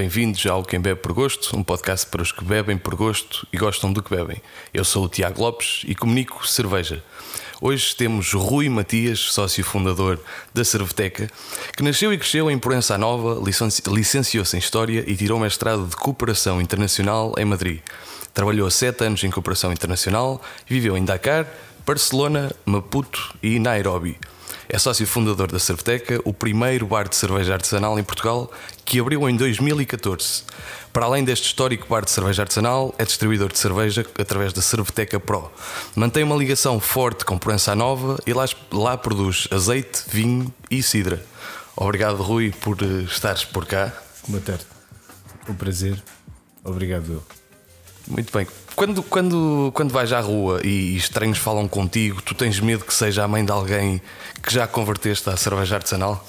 [0.00, 3.58] Bem-vindos ao Quem Bebe por Gosto, um podcast para os que bebem por gosto e
[3.58, 4.40] gostam do que bebem.
[4.72, 7.04] Eu sou o Tiago Lopes e comunico cerveja.
[7.60, 10.18] Hoje temos Rui Matias, sócio fundador
[10.54, 11.28] da Cerveteca,
[11.76, 13.38] que nasceu e cresceu em Proença Nova,
[13.86, 17.80] licenciou-se em História e tirou mestrado de Cooperação Internacional em Madrid.
[18.32, 21.46] Trabalhou sete anos em Cooperação Internacional e viveu em Dakar,
[21.84, 24.16] Barcelona, Maputo e Nairobi.
[24.72, 28.52] É sócio fundador da Cerveteca, o primeiro bar de cerveja artesanal em Portugal,
[28.84, 30.44] que abriu em 2014.
[30.92, 35.18] Para além deste histórico bar de cerveja artesanal, é distribuidor de cerveja através da Cerveteca
[35.18, 35.50] Pro.
[35.96, 41.20] Mantém uma ligação forte com Proença Nova e lá, lá produz azeite, vinho e cidra.
[41.74, 43.92] Obrigado, Rui, por eh, estares por cá.
[44.28, 44.64] Boa tarde.
[45.48, 46.00] Um prazer.
[46.62, 47.20] Obrigado.
[48.10, 48.46] Muito bem.
[48.74, 53.22] Quando, quando, quando vais à rua e estranhos falam contigo, tu tens medo que seja
[53.22, 54.02] a mãe de alguém
[54.42, 56.26] que já converteste à cerveja artesanal?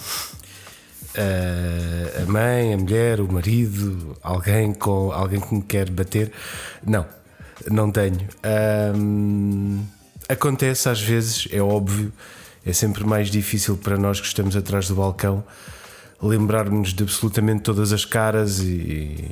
[1.16, 6.32] Uh, a mãe, a mulher, o marido, alguém com alguém que me quer bater?
[6.86, 7.06] Não,
[7.70, 8.28] não tenho.
[8.46, 9.84] Uh,
[10.30, 12.14] acontece às vezes, é óbvio,
[12.64, 15.44] é sempre mais difícil para nós que estamos atrás do balcão
[16.22, 19.32] lembrarmos de absolutamente todas as caras e,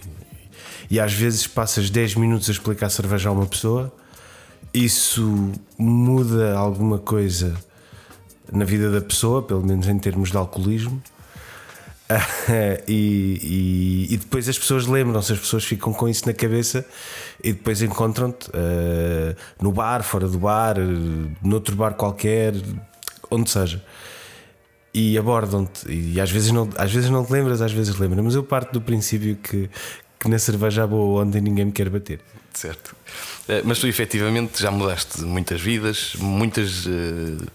[0.89, 3.93] e às vezes passas 10 minutos a explicar cerveja a uma pessoa,
[4.73, 7.55] isso muda alguma coisa
[8.51, 11.01] na vida da pessoa, pelo menos em termos de alcoolismo.
[12.87, 16.83] e, e, e, depois as pessoas lembram-se, as pessoas ficam com isso na cabeça
[17.43, 20.75] e depois encontram-te uh, no bar, fora do bar,
[21.43, 22.55] noutro bar qualquer,
[23.29, 23.83] onde seja.
[24.91, 28.33] E abordam-te, e às vezes, não, às vezes não te lembras, às vezes lembras, mas
[28.33, 29.69] eu parto do princípio que,
[30.19, 32.19] que na cerveja boa ontem ninguém me quer bater.
[32.53, 32.95] Certo.
[33.47, 36.89] Eh, mas tu efetivamente já mudaste muitas vidas, muitos uh,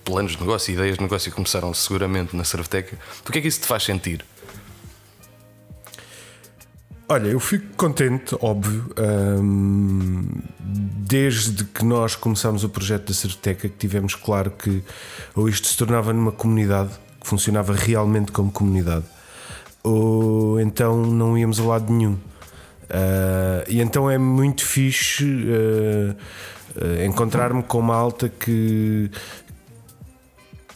[0.04, 2.98] planos de negócio, ideias de negócio começaram seguramente na Cerveteca.
[3.28, 4.24] O que é que isso te faz sentir?
[7.06, 8.90] Olha, eu fico contente, óbvio,
[9.38, 10.26] hum,
[10.58, 14.82] desde que nós começámos o projeto da Cerveteca, que tivemos claro que
[15.34, 19.04] ou isto se tornava numa comunidade, que funcionava realmente como comunidade,
[19.82, 22.16] ou então não íamos a lado nenhum.
[22.84, 26.14] Uh, e então é muito fixe uh,
[26.76, 29.10] uh, encontrar-me com uma alta que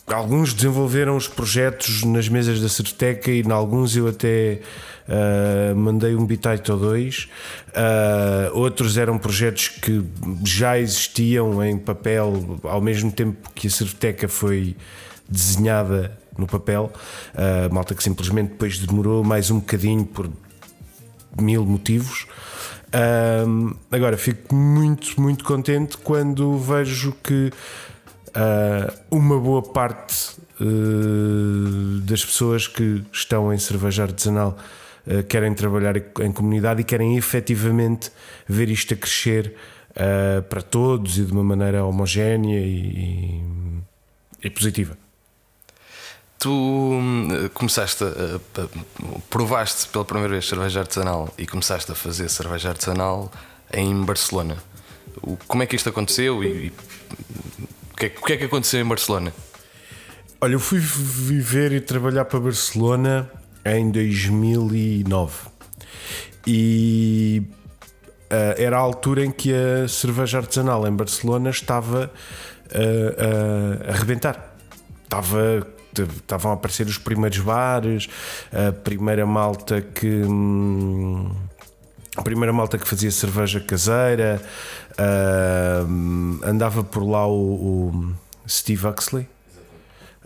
[0.06, 4.60] alguns desenvolveram os projetos nas mesas da Certeca e em alguns eu até
[5.76, 7.28] mandei um bitite ou dois.
[8.52, 10.02] outros eram projetos que
[10.44, 14.76] já existiam em papel ao mesmo tempo que a Certeca foi
[15.28, 16.90] desenhada no papel.
[17.70, 20.30] malta que simplesmente depois demorou mais um bocadinho por
[21.40, 22.26] mil motivos.
[23.46, 27.52] Um, agora, fico muito, muito contente quando vejo que
[28.28, 34.56] uh, uma boa parte uh, das pessoas que estão em cerveja artesanal
[35.06, 38.10] uh, querem trabalhar em comunidade e querem efetivamente
[38.48, 39.54] ver isto a crescer
[40.48, 43.42] para todos e de uma maneira homogénea e,
[44.44, 44.96] e positiva.
[46.38, 48.06] Tu hum, começaste a,
[48.60, 48.68] a,
[49.28, 53.30] provaste pela primeira vez cerveja artesanal e começaste a fazer cerveja artesanal
[53.72, 54.56] em Barcelona.
[55.20, 56.72] O, como é que isto aconteceu e, e
[57.92, 59.32] o, que é, o que é que aconteceu em Barcelona?
[60.40, 63.28] Olha, eu fui viver e trabalhar para Barcelona
[63.64, 65.48] em 2009
[66.46, 67.42] e
[68.30, 73.92] uh, era a altura em que a cerveja artesanal em Barcelona estava uh, uh, a
[73.94, 74.54] arrebentar.
[75.02, 75.66] Estava
[76.02, 78.08] estavam a aparecer os primeiros bares,
[78.52, 80.06] a primeira malta que.
[80.06, 81.30] Hum,
[82.18, 84.42] a primeira malta que fazia cerveja caseira,
[84.98, 88.14] uh, andava por lá o, o,
[88.48, 89.28] Steve Huxley.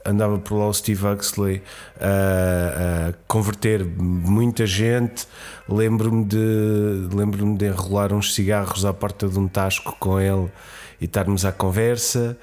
[0.05, 1.63] Andava por lá o Steve Huxley
[2.01, 5.27] a, converter muita gente.
[5.69, 10.51] Lembro-me de, lembro de enrolar uns cigarros à porta de um tasco com ele
[10.99, 12.39] e estarmos à conversa.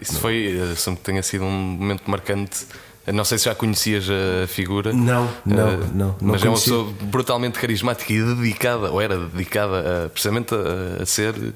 [0.00, 2.66] Isso foi, assumo que tenha sido um momento marcante.
[3.12, 4.92] Não sei se já conhecias a figura.
[4.92, 6.06] Não, não, uh, não.
[6.06, 6.46] não mas conheci.
[6.46, 11.34] é uma pessoa brutalmente carismática e dedicada, ou era dedicada a, precisamente a, a ser
[11.34, 11.52] uh,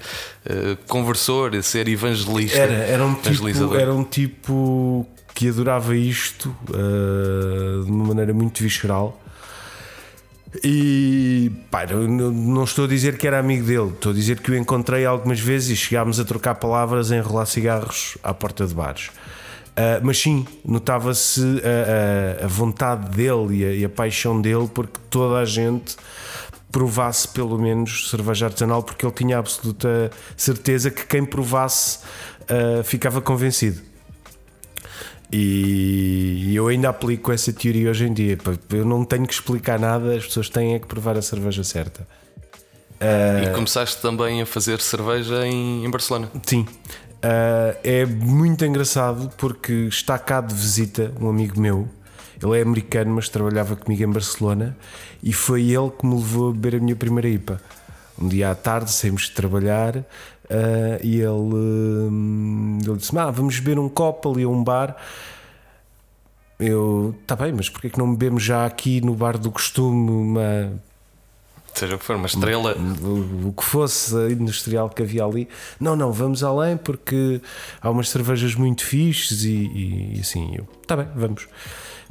[0.89, 2.59] conversor, a ser evangelista.
[2.59, 8.61] Era, era, um, tipo, era um tipo que adorava isto uh, de uma maneira muito
[8.63, 9.23] visceral.
[10.65, 11.16] E
[11.51, 14.57] pá, não, não estou a dizer que era amigo dele, estou a dizer que o
[14.57, 19.09] encontrei algumas vezes e chegámos a trocar palavras em enrolar cigarros à porta de bares.
[19.09, 24.71] Uh, mas sim, notava-se a, a, a, vontade dele e a, e a, paixão dele
[24.73, 25.97] porque toda a gente
[26.73, 31.99] provasse pelo menos cerveja artesanal, porque ele tinha absoluta certeza que quem provasse
[32.43, 33.83] uh, ficava convencido.
[35.33, 38.39] E eu ainda aplico essa teoria hoje em dia.
[38.71, 42.07] Eu não tenho que explicar nada, as pessoas têm é que provar a cerveja certa.
[43.01, 46.31] Uh, e começaste também a fazer cerveja em, em Barcelona?
[46.45, 46.67] Sim.
[47.17, 51.89] Uh, é muito engraçado porque está cá de visita um amigo meu.
[52.43, 54.77] Ele é americano, mas trabalhava comigo em Barcelona
[55.23, 57.61] e foi ele que me levou a beber a minha primeira IPA.
[58.19, 60.05] Um dia à tarde saímos de trabalhar
[60.51, 64.97] uh, e ele, uh, ele disse: ah, Vamos beber um copo ali a um bar.
[66.59, 70.73] Eu, tá bem, mas porquê que não bebemos já aqui no bar do costume uma
[71.79, 72.75] seja o que for, uma estrela.
[72.75, 75.49] O, o, que fosse industrial que havia ali.
[75.79, 77.41] Não, não, vamos além porque
[77.81, 81.47] há umas cervejas muito fixes e, e assim, eu, tá bem, vamos.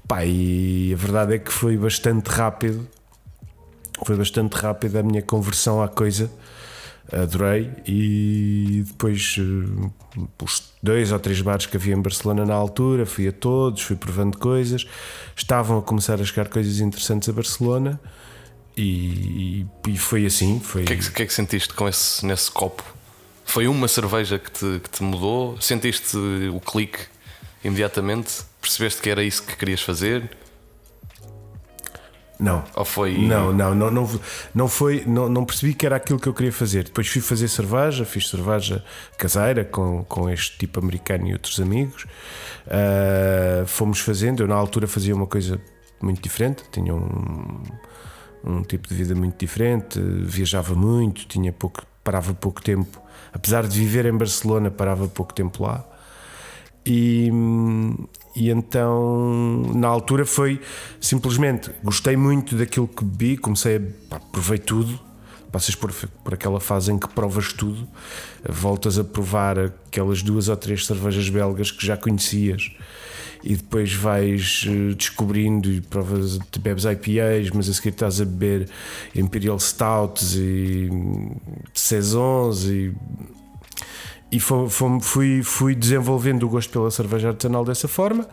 [0.07, 2.87] Pá, e a verdade é que foi bastante rápido.
[4.05, 6.29] Foi bastante rápido a minha conversão à coisa.
[7.11, 7.71] Adorei.
[7.85, 13.27] E depois, eh, os dois ou três bares que havia em Barcelona na altura, fui
[13.27, 14.85] a todos, fui provando coisas.
[15.35, 17.99] Estavam a começar a chegar coisas interessantes a Barcelona.
[18.77, 20.59] E, e, foi assim.
[20.59, 20.83] Foi...
[20.83, 22.83] O que, é que, que, é que, sentiste com esse, nesse copo?
[23.45, 25.59] Foi uma cerveja que te, que te mudou?
[25.61, 26.99] Sentiste o clique
[27.63, 28.43] imediatamente?
[28.59, 30.29] Percebeste que era isso que querias fazer?
[32.39, 32.63] Não.
[32.75, 33.17] Ou foi.
[33.17, 34.19] Não, não, não, não,
[34.53, 35.03] não foi.
[35.05, 36.83] Não, não percebi que era aquilo que eu queria fazer.
[36.83, 38.83] Depois fui fazer cerveja, fiz cerveja
[39.17, 42.03] caseira com, com este tipo americano e outros amigos.
[42.65, 44.43] Uh, fomos fazendo.
[44.43, 45.59] Eu, na altura, fazia uma coisa
[46.01, 46.63] muito diferente.
[46.71, 47.61] Tinha um
[48.45, 53.01] um tipo de vida muito diferente, viajava muito, tinha pouco, parava pouco tempo,
[53.33, 55.83] apesar de viver em Barcelona, parava pouco tempo lá.
[56.85, 57.31] E,
[58.35, 60.59] e então, na altura, foi
[60.99, 63.77] simplesmente gostei muito daquilo que bebi, comecei
[64.11, 64.99] a provei tudo.
[65.51, 67.87] Passas por, por aquela fase em que provas tudo,
[68.47, 72.71] voltas a provar aquelas duas ou três cervejas belgas que já conhecias
[73.45, 78.67] e depois vais eh, descobrindo e provas, bebes IPAs, mas a seguir estás a beber
[79.15, 80.89] Imperial Stouts e
[81.73, 82.93] Saisons e
[84.31, 88.27] e fui, fui desenvolvendo o gosto pela cerveja artesanal dessa forma.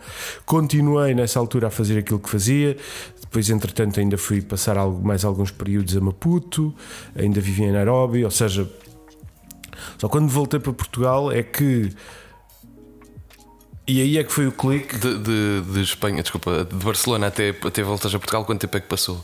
[0.45, 2.75] Continuei nessa altura a fazer aquilo que fazia.
[3.21, 6.73] Depois, entretanto, ainda fui passar mais alguns períodos a Maputo,
[7.15, 8.25] ainda vivia em Nairobi.
[8.25, 8.69] Ou seja,
[9.97, 11.91] só quando voltei para Portugal é que
[13.85, 14.97] e aí é que foi o clique.
[14.97, 18.79] De, de, de, Espanha, desculpa, de Barcelona até, até voltas a Portugal, quanto tempo é
[18.79, 19.23] que passou?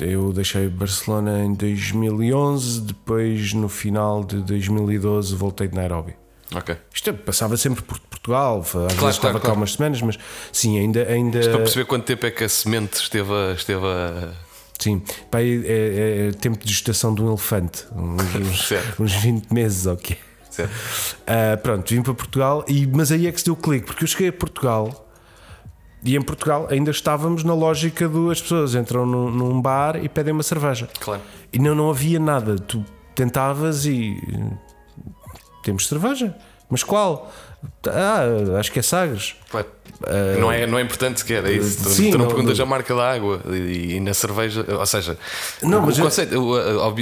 [0.00, 6.14] Eu deixei Barcelona em 2011, depois no final de 2012 voltei de Nairobi.
[6.54, 6.76] Ok.
[6.94, 9.46] Isto passava sempre por Portugal, às claro, vezes claro, estava claro.
[9.46, 10.18] cá umas semanas, mas
[10.52, 11.02] sim, ainda.
[11.06, 11.38] ainda...
[11.38, 13.52] Estou para perceber quanto tempo é que a semente esteve a.
[13.52, 14.32] Esteve a...
[14.78, 19.52] Sim, Pai, é, é, é, tempo de gestação de um elefante, uns, uns, uns 20
[19.52, 20.16] meses, ok.
[20.60, 24.08] Uh, pronto, vim para Portugal, e, mas aí é que se deu clique, porque eu
[24.08, 25.07] cheguei a Portugal
[26.04, 30.08] e em Portugal ainda estávamos na lógica do as pessoas entram num, num bar e
[30.08, 30.88] pedem uma cerveja.
[31.00, 31.22] Claro.
[31.52, 32.56] E não, não havia nada.
[32.56, 32.84] Tu
[33.14, 34.16] tentavas e
[35.62, 36.34] temos cerveja.
[36.70, 37.32] Mas qual?
[37.86, 39.34] Ah, acho que é Sagres.
[39.52, 41.82] Uh, não, é, não é importante sequer, é isso.
[41.82, 44.64] Tu, sim, tu não, não perguntas não, a marca da água e, e, na cerveja,
[44.68, 45.18] ou seja,
[45.60, 46.46] não, o, o conceito, eu...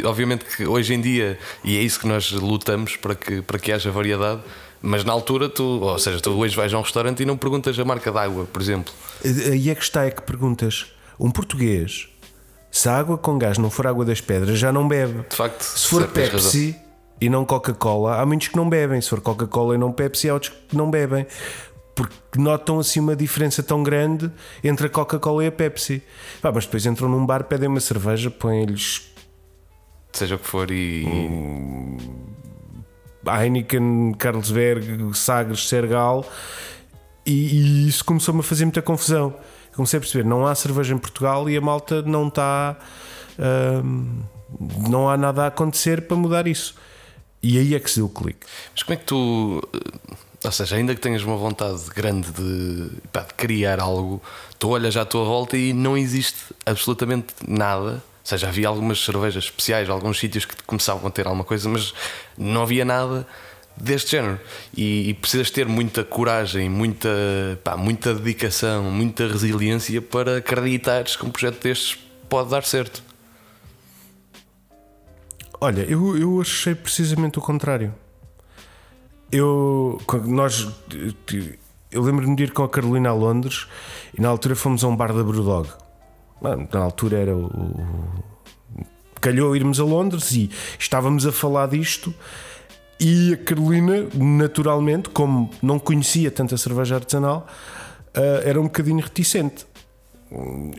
[0.06, 3.70] obviamente que hoje em dia, e é isso que nós lutamos para que, para que
[3.70, 4.40] haja variedade,
[4.80, 7.78] mas na altura tu, ou seja, tu hoje vais a um restaurante e não perguntas
[7.78, 8.92] a marca da água, por exemplo.
[9.25, 10.87] Aí é que está, é que perguntas.
[11.18, 12.09] Um português,
[12.71, 15.25] se a água com gás não for água das pedras, já não bebe.
[15.28, 16.76] De facto, se for Pepsi
[17.21, 19.00] e não Coca-Cola, há muitos que não bebem.
[19.00, 21.26] Se for Coca-Cola e não Pepsi, há outros que não bebem
[21.97, 24.30] porque notam assim uma diferença tão grande
[24.62, 26.02] entre a Coca-Cola e a Pepsi.
[26.42, 29.11] Ah, mas depois entram num bar, pedem uma cerveja, põem-lhes.
[30.12, 31.04] Seja o que for, e.
[33.28, 36.25] Heineken, Carlsberg, Sagres, Sergal,
[37.25, 39.35] e, e isso começou-me a fazer muita confusão.
[39.75, 42.76] Comecei a perceber: não há cerveja em Portugal e a malta não está.
[43.85, 44.23] Hum,
[44.88, 46.75] não há nada a acontecer para mudar isso.
[47.42, 48.47] E aí é que se deu o clique.
[48.73, 49.61] Mas como é que tu
[50.45, 54.23] ou seja, ainda que tenhas uma vontade grande de, pá, de criar algo,
[54.59, 58.02] tu olhas à tua volta e não existe absolutamente nada.
[58.26, 61.95] Seja, havia algumas cervejas especiais, alguns sítios que começavam a ter alguma coisa, mas
[62.37, 63.26] não havia nada
[63.76, 64.40] deste género.
[64.76, 67.09] E, e precisas ter muita coragem, muita,
[67.62, 73.02] pá, muita dedicação, muita resiliência para acreditares que um projeto destes pode dar certo.
[75.61, 77.95] Olha, eu, eu achei precisamente o contrário
[79.30, 80.68] eu nós
[81.90, 83.66] eu lembro-me de ir com a Carolina a Londres
[84.16, 85.68] e na altura fomos a um bar da Brewdog.
[86.40, 87.50] Na altura era o,
[89.20, 92.14] calhou irmos a Londres e estávamos a falar disto
[93.00, 97.46] E a Carolina, naturalmente, como não conhecia tanta cerveja artesanal,
[98.16, 99.66] uh, era um bocadinho reticente.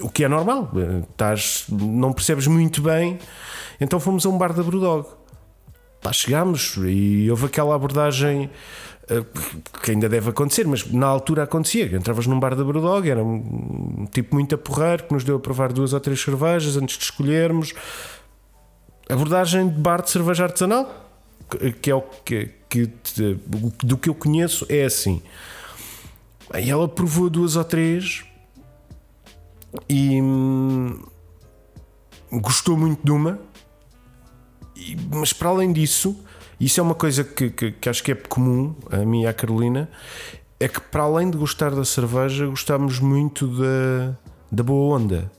[0.02, 0.72] O que é normal,
[1.12, 3.20] estás, não percebes muito bem.
[3.80, 5.08] Então fomos a um bar da Brewdog.
[6.02, 8.50] Pá, chegámos e houve aquela abordagem
[9.82, 11.86] que ainda deve acontecer, mas na altura acontecia.
[11.96, 15.40] Entravas num bar da Brewdog, era um tipo muito a porrar que nos deu a
[15.40, 17.74] provar duas ou três cervejas antes de escolhermos.
[19.10, 21.10] Abordagem de bar de cerveja artesanal,
[21.82, 22.92] que é o que, que
[23.84, 25.22] do que eu conheço, é assim.
[26.50, 28.26] Aí ela provou duas ou três
[29.88, 31.02] e hum,
[32.32, 33.40] gostou muito de uma,
[34.76, 36.18] e, mas para além disso,
[36.60, 39.34] isso é uma coisa que, que, que, acho que é comum a mim e à
[39.34, 39.90] Carolina,
[40.60, 44.18] é que para além de gostar da cerveja, gostamos muito da,
[44.52, 45.32] da boa onda,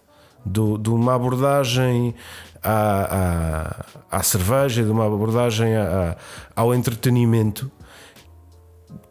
[0.44, 2.14] do, de uma abordagem
[2.62, 6.16] à, à, à cerveja, de uma abordagem à,
[6.54, 7.70] ao entretenimento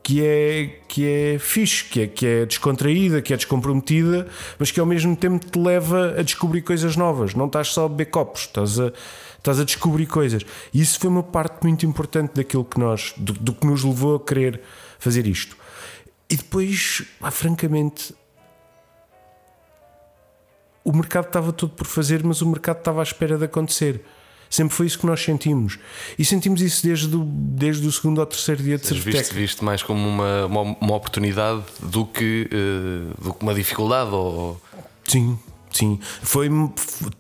[0.01, 4.25] que é, que é fixe, que é, que é descontraída, que é descomprometida,
[4.57, 7.33] mas que ao mesmo tempo te leva a descobrir coisas novas.
[7.33, 8.93] Não estás só a beber copos, estás a,
[9.48, 10.44] estás a descobrir coisas.
[10.74, 14.18] E isso foi uma parte muito importante daquilo que nós, do, do que nos levou
[14.18, 14.62] a querer
[15.00, 15.56] fazer isto.
[16.30, 18.13] E depois, ah, francamente,
[20.84, 24.04] o mercado estava todo por fazer, mas o mercado estava à espera de acontecer.
[24.50, 25.77] Sempre foi isso que nós sentimos.
[26.18, 29.18] E sentimos isso desde o, desde o segundo ou terceiro dia de Cervetec.
[29.18, 34.12] Viste, viste mais como uma, uma, uma oportunidade do que, uh, do que uma dificuldade?
[34.12, 34.60] Ou...
[35.06, 35.38] Sim,
[35.71, 36.00] sim.
[36.21, 36.50] Foi,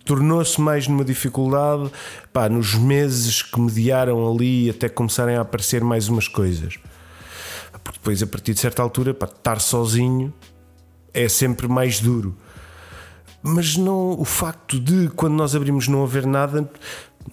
[0.05, 1.91] tornou-se mais numa dificuldade
[2.31, 6.79] pá, nos meses que mediaram ali até começarem a aparecer mais umas coisas.
[7.83, 10.33] Porque depois, a partir de certa altura, pá, estar sozinho
[11.13, 12.35] é sempre mais duro
[13.43, 16.69] mas não o facto de quando nós abrimos não haver nada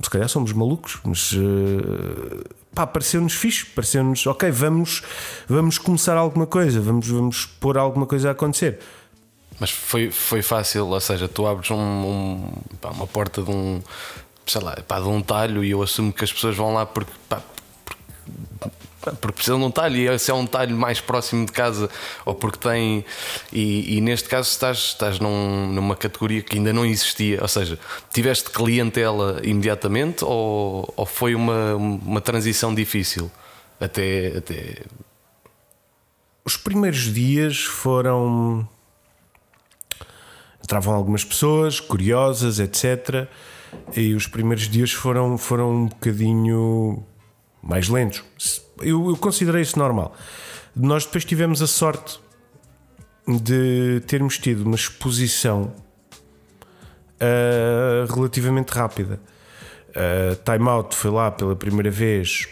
[0.03, 5.03] se calhar somos malucos, mas uh, pareceu-nos fixe, pareceu-nos, ok, vamos,
[5.47, 8.81] vamos começar alguma coisa, vamos, vamos pôr alguma coisa a acontecer.
[9.59, 13.81] Mas foi, foi fácil, ou seja, tu abres um, um pá, uma porta de um,
[14.47, 17.13] sei lá, pá, de um talho e eu assumo que as pessoas vão lá porque,
[17.29, 17.41] pá,
[19.21, 21.91] porque precisam de um talho e se é um talho mais próximo de casa
[22.25, 23.05] ou porque tem.
[23.53, 27.79] E, e neste caso estás, estás num, numa categoria que ainda não existia, ou seja,
[28.13, 33.31] tiveste clientela imediatamente ou, ou foi uma, uma transição difícil
[33.81, 34.83] até, até.
[36.45, 38.69] Os primeiros dias foram.
[40.75, 43.29] Entravam algumas pessoas curiosas, etc.
[43.97, 47.07] E os primeiros dias foram, foram um bocadinho
[47.63, 48.25] mais lentos.
[48.81, 50.17] Eu, eu considerei isso normal.
[50.75, 52.19] Nós depois tivemos a sorte
[53.25, 55.73] de termos tido uma exposição
[57.21, 59.21] uh, relativamente rápida.
[59.91, 62.49] Uh, Time Out foi lá pela primeira vez,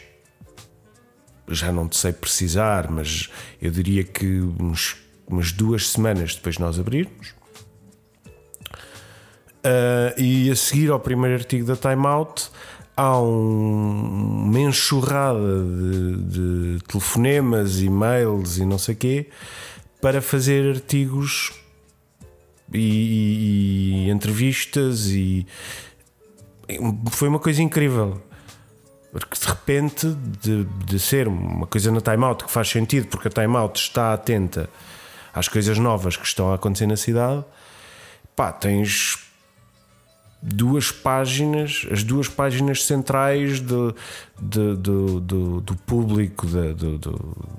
[1.48, 3.28] já não sei precisar, mas
[3.60, 7.41] eu diria que uns, umas duas semanas depois de nós abrirmos.
[9.64, 12.50] Uh, e a seguir ao primeiro artigo da Time Out
[12.96, 19.28] há um, uma enxurrada de, de telefonemas, e-mails e não sei quê
[20.00, 21.52] para fazer artigos
[22.74, 25.46] e, e, entrevistas e
[27.12, 28.20] foi uma coisa incrível.
[29.12, 30.08] Porque de repente
[30.40, 33.78] de, de ser uma coisa na Time Out que faz sentido porque a Time Out
[33.78, 34.68] está atenta
[35.32, 37.44] às coisas novas que estão a acontecer na cidade
[38.34, 39.18] pá, tens
[40.42, 43.94] duas páginas, as duas páginas centrais de,
[44.40, 46.98] de, de, de do público, do,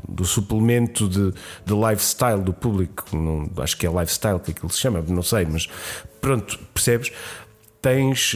[0.10, 1.32] do, suplemento de,
[1.66, 3.06] de lifestyle do público.
[3.16, 5.70] Não, acho que é lifestyle que aquilo se chama, não sei, mas
[6.20, 7.12] pronto, percebes?
[7.82, 8.36] Tens.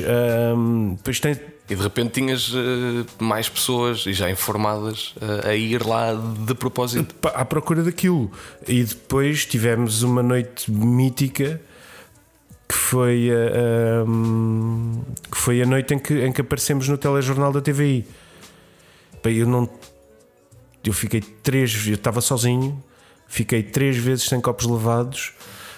[0.56, 1.40] Hum, depois tens
[1.70, 6.56] e de repente tinhas uh, mais pessoas e já informadas uh, a ir lá de
[6.56, 7.14] propósito.
[7.34, 8.32] À procura daquilo.
[8.66, 11.60] E depois tivemos uma noite mítica
[12.88, 14.06] que foi a,
[15.30, 18.06] que foi a noite em que, em que aparecemos no telejornal da TVI.
[19.26, 19.70] Eu não.
[20.86, 21.86] Eu fiquei três.
[21.86, 22.82] Eu estava sozinho,
[23.28, 25.34] fiquei três vezes sem copos levados.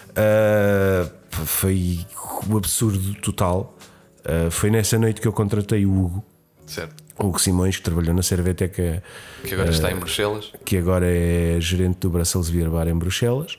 [0.09, 2.05] Uh, foi
[2.47, 3.75] o um absurdo total.
[4.19, 6.23] Uh, foi nessa noite que eu contratei o Hugo.
[6.67, 7.03] Certo.
[7.17, 9.01] Hugo Simões, que trabalhou na Cerveteca.
[9.43, 10.51] Que agora uh, está em Bruxelas.
[10.63, 13.57] Que agora é gerente do Brussels Beer Bar em Bruxelas.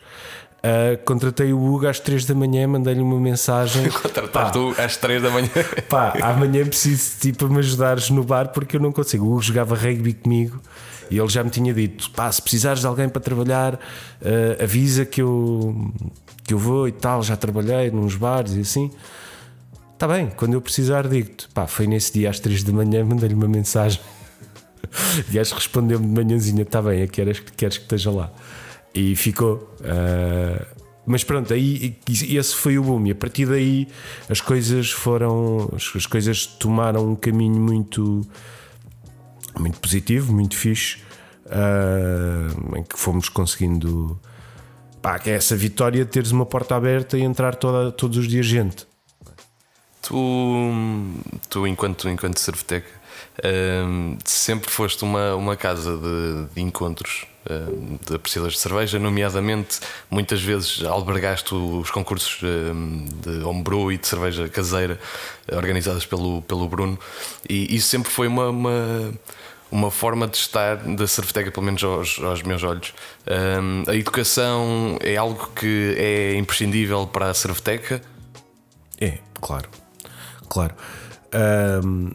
[0.61, 3.89] Uh, contratei o Hugo às 3 da manhã, mandei-lhe uma mensagem.
[3.91, 5.49] Contrataste o às 3 da manhã.
[5.89, 9.25] Pá, amanhã preciso tipo me ajudares no bar porque eu não consigo.
[9.25, 10.61] O Hugo jogava rugby comigo
[11.11, 15.07] e ele já me tinha dito: pá, se precisares de alguém para trabalhar, uh, avisa
[15.07, 15.93] que eu,
[16.45, 17.23] que eu vou e tal.
[17.23, 18.91] Já trabalhei nos bares e assim.
[19.95, 21.49] Está bem, quando eu precisar, digo-te.
[21.49, 24.01] Pá, foi nesse dia às 3 da manhã, mandei-lhe uma mensagem.
[25.29, 28.31] o gajo respondeu-me de manhãzinha: está bem, é queres, queres que esteja lá.
[28.95, 29.75] E ficou.
[29.81, 33.07] Uh, mas pronto, aí esse foi o boom.
[33.07, 33.89] E a partir daí
[34.29, 35.69] as coisas foram.
[35.75, 38.27] As coisas tomaram um caminho muito.
[39.59, 40.99] Muito positivo, muito fixe,
[41.47, 44.19] uh, em que fomos conseguindo
[45.03, 48.29] pá, que é essa vitória de teres uma porta aberta e entrar toda, todos os
[48.29, 48.87] dias gente.
[50.03, 50.15] Tu,
[51.49, 52.89] tu enquanto, enquanto Surfteca,
[53.45, 59.81] um, sempre foste uma, uma casa de, de encontros um, de apreciadores de cerveja, nomeadamente
[60.11, 64.99] muitas vezes albergaste os concursos um, de homebrew e de cerveja caseira
[65.53, 66.99] organizados pelo, pelo Bruno,
[67.49, 69.13] e isso sempre foi uma, uma
[69.71, 72.93] uma forma de estar da Surfteca, pelo menos aos, aos meus olhos.
[73.27, 78.03] Um, a educação é algo que é imprescindível para a Surfteca?
[79.01, 79.69] É, claro.
[80.49, 80.75] Claro.
[81.85, 82.11] Um,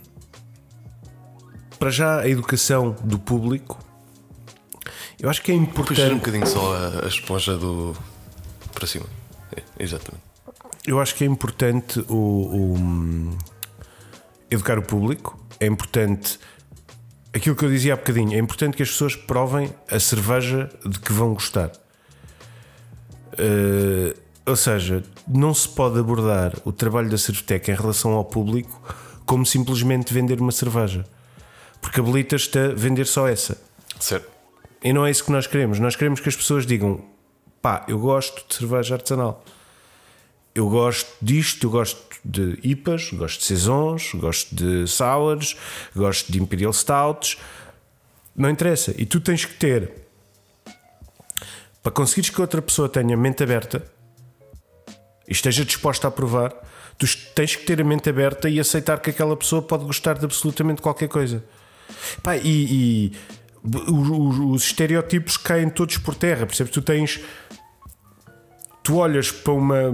[1.78, 3.80] para já, a educação do público,
[5.20, 6.00] eu acho que é importante.
[6.00, 7.96] Puxar um bocadinho só a, a esponja do.
[8.74, 9.06] para cima.
[9.56, 10.24] É, exatamente.
[10.86, 13.38] Eu acho que é importante o, o
[14.50, 16.40] educar o público, é importante
[17.34, 21.00] aquilo que eu dizia há bocadinho, é importante que as pessoas provem a cerveja de
[21.00, 21.72] que vão gostar.
[23.34, 28.82] Uh, ou seja, não se pode abordar o trabalho da Cerveteca em relação ao público
[29.26, 31.06] como simplesmente vender uma cerveja.
[31.86, 33.62] Porque habilitas-te a vender só essa.
[34.00, 34.28] Certo.
[34.84, 35.78] E não é isso que nós queremos.
[35.78, 37.06] Nós queremos que as pessoas digam:
[37.62, 39.46] pá, eu gosto de cerveja artesanal.
[40.56, 45.56] Eu gosto disto, eu gosto de IPAs, gosto de Saisons, gosto de Sours,
[45.96, 47.38] gosto de Imperial Stouts.
[48.36, 48.92] Não interessa.
[48.98, 49.92] E tu tens que ter,
[51.84, 53.86] para conseguires que outra pessoa tenha mente aberta
[55.28, 56.52] e esteja disposta a provar,
[56.98, 57.06] tu
[57.36, 60.82] tens que ter a mente aberta e aceitar que aquela pessoa pode gostar de absolutamente
[60.82, 61.44] qualquer coisa.
[62.22, 63.12] Pá, e, e
[63.64, 66.72] os, os, estereótipos caem todos por terra, percebes?
[66.72, 67.20] Tu tens.
[68.84, 69.94] Tu olhas para uma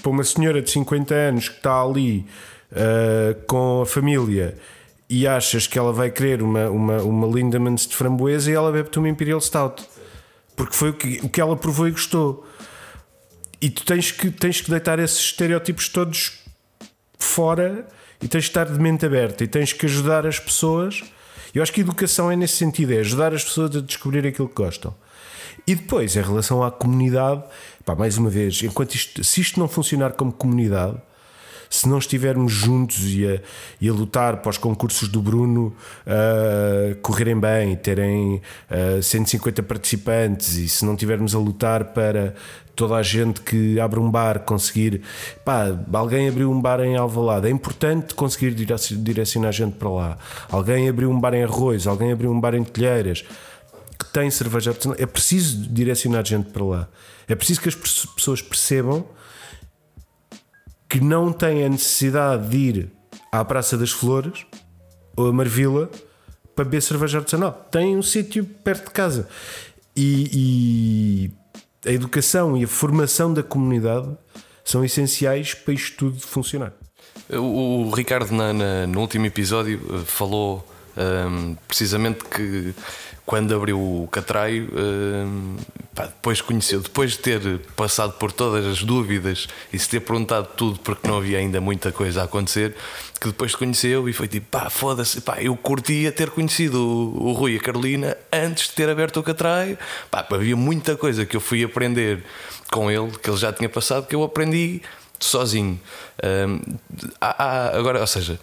[0.00, 2.26] para uma senhora de 50 anos que está ali
[2.72, 4.56] uh, com a família
[5.10, 8.98] e achas que ela vai querer uma, uma, uma Lindemans de framboesa e ela bebe-te
[8.98, 9.84] uma Imperial Stout
[10.60, 12.46] porque foi o que, o que ela provou e gostou.
[13.62, 16.38] E tu tens que, tens que deitar esses estereótipos todos
[17.18, 17.86] fora
[18.22, 21.02] e tens que estar de mente aberta e tens que ajudar as pessoas.
[21.54, 24.48] Eu acho que a educação é nesse sentido: é ajudar as pessoas a descobrir aquilo
[24.48, 24.94] que gostam.
[25.66, 27.42] E depois, em relação à comunidade,
[27.84, 30.96] pá, mais uma vez, enquanto isto, se isto não funcionar como comunidade,
[31.70, 33.40] se não estivermos juntos e a,
[33.80, 35.72] e a lutar para os concursos do Bruno
[36.04, 38.42] uh, correrem bem, terem
[38.98, 42.34] uh, 150 participantes, e se não estivermos a lutar para
[42.74, 45.02] toda a gente que abre um bar conseguir,
[45.44, 50.18] pá, alguém abriu um bar em Alvalade, é importante conseguir direcionar a gente para lá.
[50.50, 53.24] Alguém abriu um bar em Arroz, alguém abriu um bar em Telheiras
[53.96, 56.88] que tem cerveja artesanal, é preciso direcionar gente para lá.
[57.28, 59.06] É preciso que as pessoas percebam
[60.90, 62.92] que não têm a necessidade de ir
[63.30, 64.44] à Praça das Flores
[65.16, 65.88] ou a Marvila
[66.54, 67.52] para beber cerveja artesanal.
[67.70, 69.28] Tem um sítio perto de casa.
[69.94, 71.30] E,
[71.84, 74.10] e, a educação e a formação da comunidade
[74.64, 76.72] são essenciais para isto tudo funcionar.
[77.30, 82.74] O, o Ricardo, na, na, no último episódio, eh, falou um, precisamente que
[83.30, 85.56] quando abriu o Catraio, uh,
[85.94, 90.48] pá, depois conheceu, depois de ter passado por todas as dúvidas e se ter perguntado
[90.56, 92.74] tudo porque não havia ainda muita coisa a acontecer,
[93.20, 97.32] que depois conheceu e foi tipo, pá, foda-se, pá, eu curtia ter conhecido o, o,
[97.32, 99.78] Rui e a Carolina antes de ter aberto o Catraio,
[100.10, 102.24] pá, havia muita coisa que eu fui aprender
[102.72, 104.82] com ele, que ele já tinha passado, que eu aprendi
[105.20, 105.78] sozinho.
[107.20, 108.40] Há, há, agora, ou seja,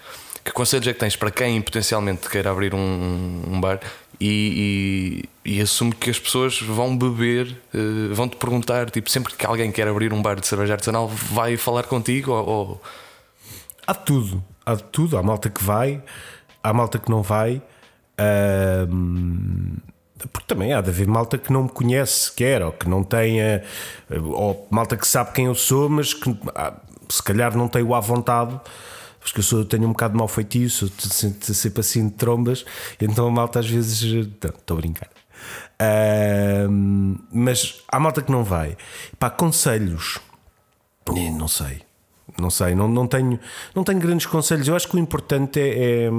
[0.48, 3.82] que conselhos é que tens para quem potencialmente queira abrir um, um bar
[4.20, 9.36] e, e, e, assumo que as pessoas vão beber, uh, vão te perguntar, tipo, sempre
[9.36, 12.32] que alguém quer abrir um bar de cerveja artesanal, vai falar contigo?
[12.32, 12.82] Ou, ou...
[13.86, 15.18] Há tudo, há de tudo.
[15.18, 16.02] Há malta que vai,
[16.64, 17.62] há malta que não vai.
[20.32, 23.64] porque também há de haver malta que não me conhece sequer, ou que não tenha,
[24.10, 26.74] ou malta que sabe quem eu sou, mas que ah,
[27.10, 28.60] se calhar não tem o à vontade
[29.32, 32.66] porque eu sou, tenho um bocado de mau feitiço, sinto sempre assim de trombas,
[33.00, 34.02] então a malta às vezes.
[34.02, 35.10] Estou a brincar.
[35.80, 38.78] Uh, mas há malta que não vai.
[39.20, 40.20] Pá, conselhos.
[41.08, 41.82] Não sei.
[42.38, 43.40] Não sei, não, não, tenho,
[43.74, 44.68] não tenho grandes conselhos.
[44.68, 46.10] Eu acho que o importante é, é,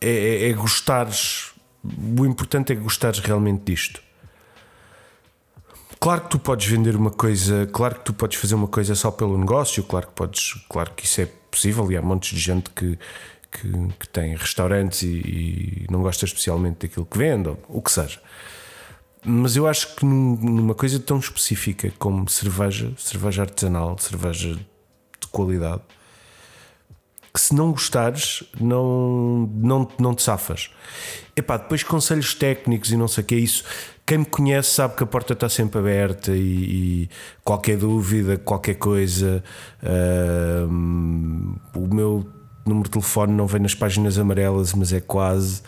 [0.00, 1.52] é, é, gostares.
[2.18, 4.02] O importante é gostares realmente disto.
[6.04, 9.10] Claro que tu podes vender uma coisa, claro que tu podes fazer uma coisa só
[9.10, 12.68] pelo negócio, claro que podes, claro que isso é possível e há montes de gente
[12.68, 12.98] que,
[13.50, 17.90] que, que tem restaurantes e, e, não gosta especialmente daquilo que vende, ou o que
[17.90, 18.20] seja.
[19.24, 25.80] Mas eu acho que numa coisa tão específica como cerveja, cerveja artesanal, cerveja de qualidade,
[27.32, 30.70] que se não gostares, não, não, não te safas.
[31.34, 33.64] Epá, depois conselhos técnicos e não sei o que é isso.
[34.06, 37.10] Quem me conhece sabe que a porta está sempre aberta e, e
[37.42, 39.42] qualquer dúvida, qualquer coisa.
[39.82, 42.26] Uh, o meu
[42.66, 45.62] número de telefone não vem nas páginas amarelas, mas é quase.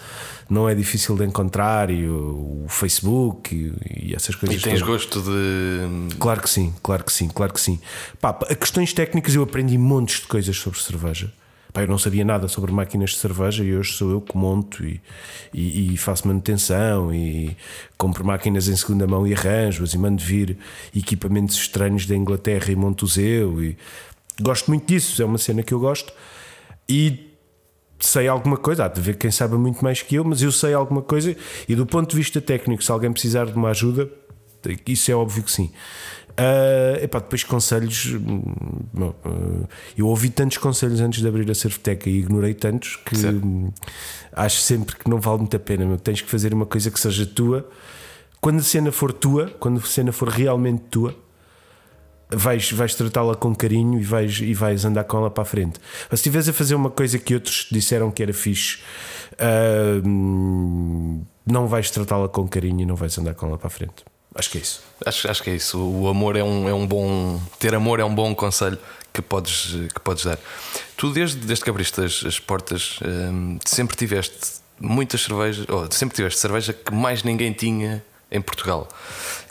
[0.50, 1.90] Não é difícil de encontrar.
[1.90, 4.60] E o, o Facebook e, e, essas coisas.
[4.60, 4.94] E tens todas.
[4.94, 6.16] gosto de.
[6.18, 7.80] Claro que sim, claro que sim, claro que sim.
[8.20, 11.32] Pá, a questões técnicas eu aprendi montes de coisas sobre cerveja.
[11.76, 14.82] Pá, eu não sabia nada sobre máquinas de cerveja e hoje sou eu que monto
[14.82, 14.98] e,
[15.52, 17.54] e, e faço manutenção e
[17.98, 20.56] compro máquinas em segunda mão e arranjo-as e mando vir
[20.96, 23.62] equipamentos estranhos da Inglaterra e monto-os eu.
[23.62, 23.76] E
[24.40, 26.14] gosto muito disso, é uma cena que eu gosto
[26.88, 27.30] e
[28.00, 28.86] sei alguma coisa.
[28.86, 31.36] Há de ver quem sabe muito mais que eu, mas eu sei alguma coisa
[31.68, 34.08] e do ponto de vista técnico, se alguém precisar de uma ajuda,
[34.86, 35.70] isso é óbvio que sim.
[36.38, 38.12] Uh, epá, depois conselhos.
[38.14, 43.72] Uh, eu ouvi tantos conselhos antes de abrir a Cerveteca e ignorei tantos que certo.
[44.32, 45.86] acho sempre que não vale muito a pena.
[45.86, 45.98] Meu.
[45.98, 47.66] Tens que fazer uma coisa que seja tua.
[48.38, 51.16] Quando a cena for tua, quando a cena for realmente tua,
[52.28, 55.80] vais, vais tratá-la com carinho e vais, e vais andar com ela para a frente.
[56.10, 58.80] Mas se estiveres a fazer uma coisa que outros disseram que era fixe,
[59.32, 60.06] uh,
[61.46, 64.04] não vais tratá-la com carinho e não vais andar com ela para a frente.
[64.36, 64.82] Acho que é isso.
[65.04, 65.78] Acho, acho que é isso.
[65.78, 67.40] O amor é um, é um bom.
[67.58, 68.78] Ter amor é um bom conselho
[69.12, 70.38] que podes, que podes dar.
[70.96, 76.14] Tu, desde, desde que abriste as, as portas, hum, sempre tiveste muitas cervejas, ou sempre
[76.14, 78.88] tiveste cerveja que mais ninguém tinha em Portugal.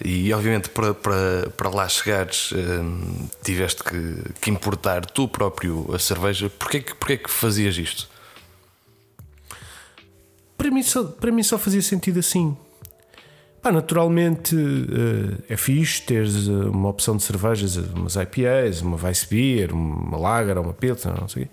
[0.03, 5.97] E obviamente para, para, para lá chegares hum, tiveste que, que, importar tu próprio a
[5.97, 6.49] cerveja.
[6.49, 8.07] Porquê, porquê que fazias isto?
[10.55, 12.55] Para mim, só, para mim só fazia sentido assim.
[13.65, 19.23] Pá, naturalmente uh, é fixe teres uh, uma opção de cervejas, umas IPAs, uma Weiss
[19.23, 21.51] Beer, uma Lager, uma Pilsner, não sei o quê.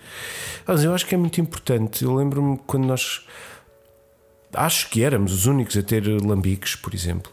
[0.67, 2.05] Mas eu acho que é muito importante.
[2.05, 3.27] Eu lembro-me quando nós.
[4.53, 7.33] Acho que éramos os únicos a ter lambiques, por exemplo.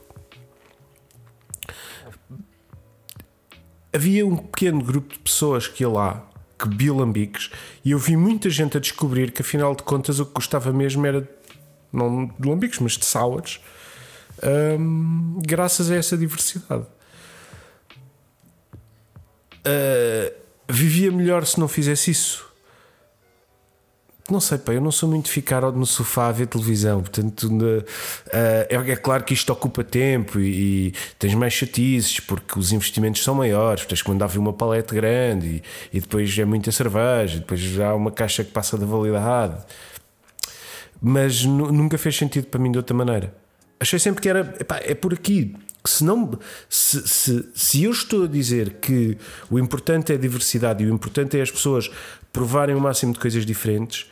[3.93, 6.25] Havia um pequeno grupo de pessoas que ia lá
[6.57, 7.51] que bebia lambiques
[7.83, 11.05] e eu vi muita gente a descobrir que afinal de contas o que gostava mesmo
[11.05, 11.29] era
[11.91, 13.59] não de lambiques, mas de sours
[14.43, 16.85] um, graças a essa diversidade.
[19.59, 20.33] Uh,
[20.67, 22.47] vivia melhor se não fizesse isso.
[24.29, 27.45] Não sei, pá, eu não sou muito de ficar no sofá a ver televisão, portanto,
[27.45, 27.83] uh,
[28.31, 33.23] é, é, claro que isto ocupa tempo e, e, tens mais chatices porque os investimentos
[33.23, 35.63] são maiores, tens que mandar vir uma palete grande e,
[35.97, 39.57] e depois é muita cerveja, depois há uma caixa que passa da validade.
[41.01, 43.33] Mas nunca fez sentido para mim de outra maneira
[43.79, 45.55] achei sempre que era epá, é por aqui.
[45.81, 46.37] Que se, não,
[46.67, 49.17] se, se, se eu estou a dizer que
[49.49, 51.89] o importante é a diversidade e o importante é as pessoas
[52.33, 54.09] provarem o máximo de coisas diferentes,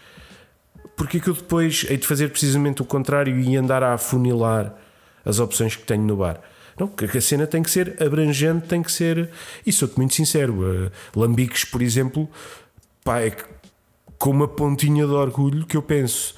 [0.95, 4.73] porque é que eu depois hei de fazer precisamente o contrário e andar a afunilar
[5.25, 6.41] as opções que tenho no bar?
[6.79, 9.29] Não, a cena tem que ser abrangente, tem que ser.
[9.65, 10.53] E sou-te muito sincero.
[10.53, 12.29] Uh, lambiques, por exemplo,
[13.03, 13.35] pá, é
[14.17, 16.35] com uma pontinha de orgulho que eu penso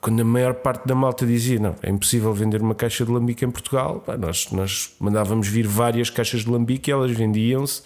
[0.00, 3.44] quando a maior parte da malta dizia não, é impossível vender uma caixa de lambique
[3.44, 7.82] em Portugal, pá, nós, nós mandávamos vir várias caixas de lambique, elas vendiam-se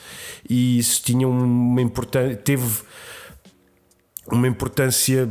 [0.48, 2.82] e isso tinha uma importância, teve
[4.30, 5.28] uma importância,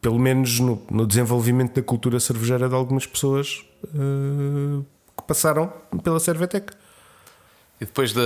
[0.00, 4.84] pelo menos no, no, desenvolvimento da cultura cervejeira de algumas pessoas uh,
[5.16, 6.72] que passaram pela Cervetec.
[7.80, 8.22] E depois da,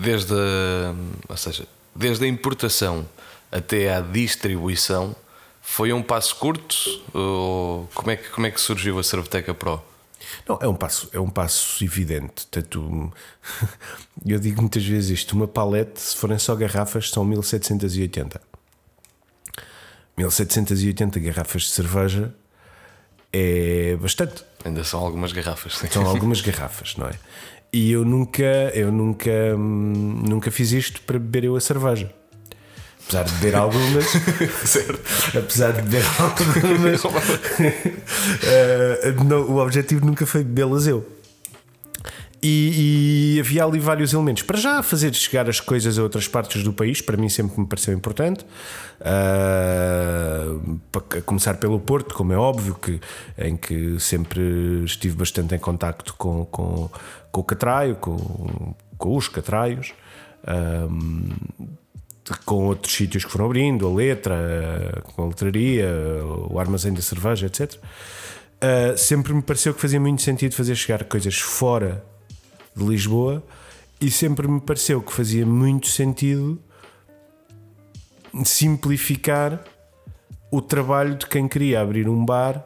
[0.00, 0.94] desde a,
[1.28, 3.06] ou seja, desde a importação
[3.50, 5.14] até à distribuição,
[5.66, 6.76] foi um passo curto?
[7.94, 9.82] Como é que, como é que surgiu a Cerveteca Pro?
[10.48, 12.46] Não, é um passo, é um passo evidente.
[12.48, 13.12] Tanto,
[14.24, 18.40] eu digo muitas vezes isto: uma palete, se forem só garrafas, são 1780.
[20.16, 22.32] 1780 garrafas de cerveja
[23.32, 24.44] é bastante.
[24.64, 25.78] Ainda são algumas garrafas.
[25.78, 25.88] Sim.
[25.88, 27.14] São algumas garrafas, não é?
[27.72, 32.14] E eu nunca, eu nunca, hum, nunca fiz isto para beber eu a cerveja.
[33.06, 34.06] Apesar de beber algumas,
[34.64, 35.00] certo.
[35.36, 37.10] apesar de beber algumas, uh,
[39.24, 41.06] não, o objetivo nunca foi bebê-las eu.
[42.46, 44.42] E, e, havia ali vários elementos.
[44.42, 47.66] Para já, fazer chegar as coisas a outras partes do país, para mim sempre me
[47.66, 48.44] pareceu importante.
[49.00, 53.00] Uh, para começar pelo Porto, como é óbvio, que,
[53.38, 56.90] em que sempre estive bastante em contacto com, com,
[57.32, 59.94] com o Catraio, com, com os Catraios.
[60.42, 61.83] Uh,
[62.44, 65.88] com outros sítios que foram abrindo, a letra, com a letraria,
[66.48, 67.74] o armazém da cerveja, etc.
[67.74, 72.04] Uh, sempre me pareceu que fazia muito sentido fazer chegar coisas fora
[72.74, 73.44] de Lisboa
[74.00, 76.60] e sempre me pareceu que fazia muito sentido
[78.44, 79.62] simplificar
[80.50, 82.64] o trabalho de quem queria abrir um bar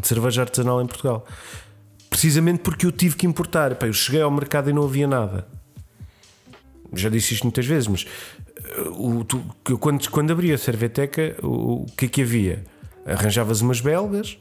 [0.00, 1.26] de cerveja artesanal em Portugal.
[2.08, 3.76] Precisamente porque eu tive que importar.
[3.82, 5.46] eu cheguei ao mercado e não havia nada.
[6.94, 8.06] Já disse isto muitas vezes, mas
[8.86, 9.42] uh, o, tu,
[9.78, 12.64] quando, quando abri a Cerveteca, o, o que é que havia?
[13.06, 14.38] Arranjavas umas belgas.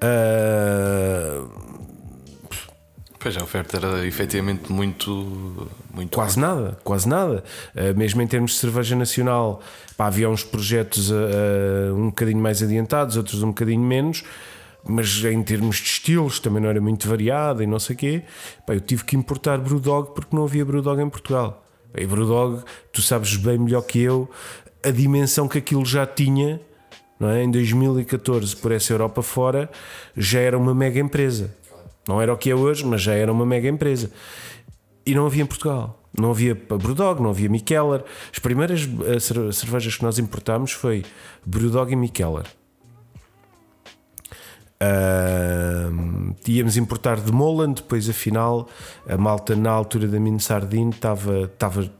[0.00, 1.76] Uh,
[3.26, 6.14] Pois a oferta era efetivamente muito, muito.
[6.14, 7.42] Quase nada, quase nada.
[7.74, 9.60] Uh, mesmo em termos de cerveja nacional,
[9.96, 14.22] pá, havia uns projetos uh, um bocadinho mais adiantados, outros um bocadinho menos,
[14.88, 18.22] mas em termos de estilos também não era muito variado e não sei o quê.
[18.66, 21.64] Pá, eu tive que importar Brewdog porque não havia Brewdog em Portugal.
[21.94, 24.28] E Brewdog, tu sabes bem melhor que eu
[24.84, 26.60] a dimensão que aquilo já tinha.
[27.18, 27.42] Não é?
[27.42, 29.70] Em 2014, por essa Europa fora,
[30.16, 31.54] já era uma mega empresa.
[32.06, 34.10] Não era o que é hoje, mas já era uma mega empresa.
[35.04, 36.02] E não havia em Portugal.
[36.18, 38.04] Não havia Brewdog, não havia Mikkeller.
[38.32, 41.04] As primeiras eh, cervejas que nós importámos foi
[41.44, 42.46] Brewdog e Mikkeller.
[44.78, 48.68] Uh, íamos importar de Moland, depois afinal
[49.08, 51.90] a malta na altura da Mini Sardine estava, estava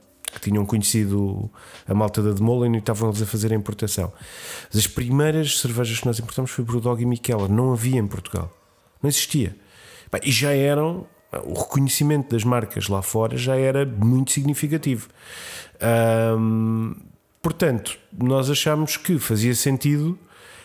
[0.41, 1.51] tinham conhecido
[1.87, 4.12] a malta da Demolen e estavam eles a fazer a importação.
[4.69, 8.53] Mas as primeiras cervejas que nós importamos foi Brewdog e Mikkeller, não havia em Portugal,
[9.03, 9.57] não existia.
[10.23, 11.07] E já eram,
[11.45, 15.09] o reconhecimento das marcas lá fora já era muito significativo.
[17.43, 20.19] portanto, nós achamos que fazia sentido,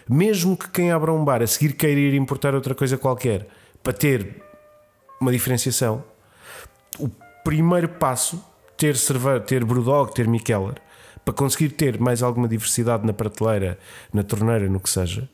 [0.10, 3.48] mesmo que quem abra um bar a seguir queira ir importar outra coisa qualquer
[3.84, 4.42] para ter
[5.20, 6.04] uma diferenciação,
[7.00, 7.10] o
[7.44, 8.44] primeiro passo,
[8.78, 10.76] ter cerveja, ter Brewdog, ter Mikkeller,
[11.24, 13.78] para conseguir ter mais alguma diversidade na prateleira,
[14.12, 15.30] na torneira, no que seja,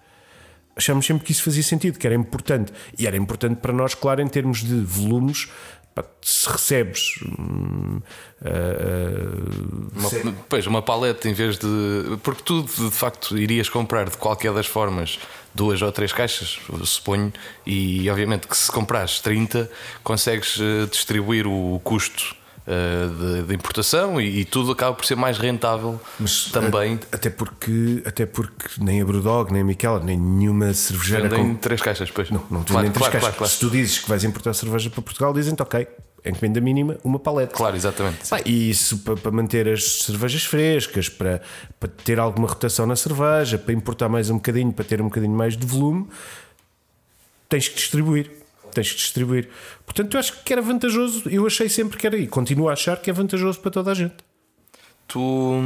[0.77, 2.71] achamos sempre que isso fazia sentido, que era importante.
[2.97, 5.49] E era importante para nós, claro, em termos de volumes.
[6.21, 8.01] Se recebes hum,
[8.41, 12.17] uh, uma, pois, uma paleta em vez de.
[12.23, 15.19] Porque tu de facto irias comprar de qualquer das formas
[15.53, 17.33] duas ou três caixas, suponho,
[17.65, 19.69] e obviamente que se comprares 30
[20.03, 22.35] consegues eh, distribuir o custo
[22.69, 26.99] eh, de, de, importação e, e, tudo acaba por ser mais rentável Mas também.
[27.13, 31.29] A, até porque, até porque nem a Brewdog, nem a Miquela, nem nenhuma cervejeira.
[31.29, 31.55] Vendem com...
[31.55, 32.29] três caixas, pois.
[32.29, 33.37] Não, não claro, vendem três claro, caixas.
[33.37, 35.87] Claro, Se tu dizes que vais importar cerveja para Portugal, dizem-te ok.
[36.25, 37.53] Encomenda mínima, uma paleta.
[37.53, 38.17] Claro, exatamente.
[38.45, 41.41] e isso para, para, manter as cervejas frescas, para,
[41.79, 45.31] para ter alguma rotação na cerveja, para importar mais um bocadinho, para ter um bocadinho
[45.33, 46.05] mais de volume,
[47.47, 48.29] tens que distribuir
[48.77, 49.49] tens que distribuir.
[49.85, 52.97] Portanto, eu acho que era vantajoso, eu achei sempre que era e continuo a achar
[52.97, 54.15] que é vantajoso para toda a gente.
[55.07, 55.61] Tu,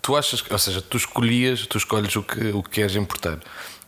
[0.00, 3.38] tu achas, ou seja, tu escolhias, tu escolhes o que, o que queres importar.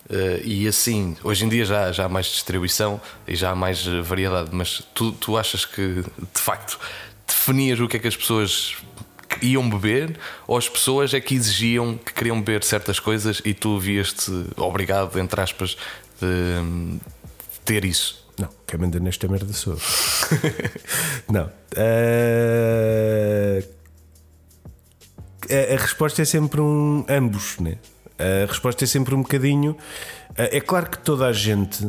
[0.08, 3.84] Uh, e assim, hoje em dia já, já há mais distribuição e já há mais
[3.84, 6.78] variedade, mas tu, tu achas que de facto
[7.26, 8.76] definias o que é que as pessoas
[9.42, 13.80] iam beber ou as pessoas é que exigiam que queriam beber certas coisas e tu
[13.80, 15.76] vias-te obrigado, entre aspas,
[16.20, 17.00] de,
[17.66, 18.24] ter isso?
[18.38, 19.76] Não, quem manda nesta merda sou
[21.28, 21.50] Não.
[21.76, 23.76] Uh...
[25.48, 27.04] A, a, resposta é sempre um.
[27.08, 27.78] ambos, né?
[28.18, 29.72] A resposta é sempre um bocadinho.
[29.72, 31.86] Uh, é claro que toda a gente.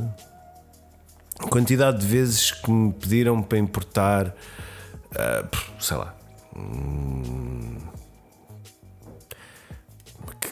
[1.39, 4.35] A quantidade de vezes que me pediram para importar.
[5.11, 5.47] Uh,
[5.79, 6.15] sei lá.
[6.55, 7.77] Hum,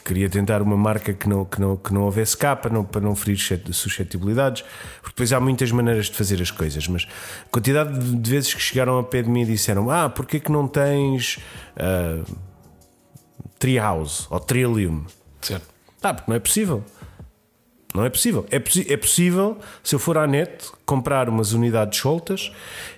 [0.06, 3.16] queria tentar uma marca que não, que não, que não houvesse capa, não, para não
[3.16, 3.38] ferir
[3.72, 4.62] suscetibilidades,
[5.00, 7.08] porque depois há muitas maneiras de fazer as coisas, mas
[7.44, 10.52] a quantidade de vezes que chegaram a pé de mim e disseram: Ah, porquê que
[10.52, 11.38] não tens
[11.76, 12.24] uh,
[13.58, 15.04] Treehouse ou Trillium?
[15.42, 15.66] Certo.
[16.02, 16.84] Ah, porque não é possível.
[17.92, 18.46] Não é possível.
[18.50, 22.52] É, é possível, se eu for à net, comprar umas unidades soltas,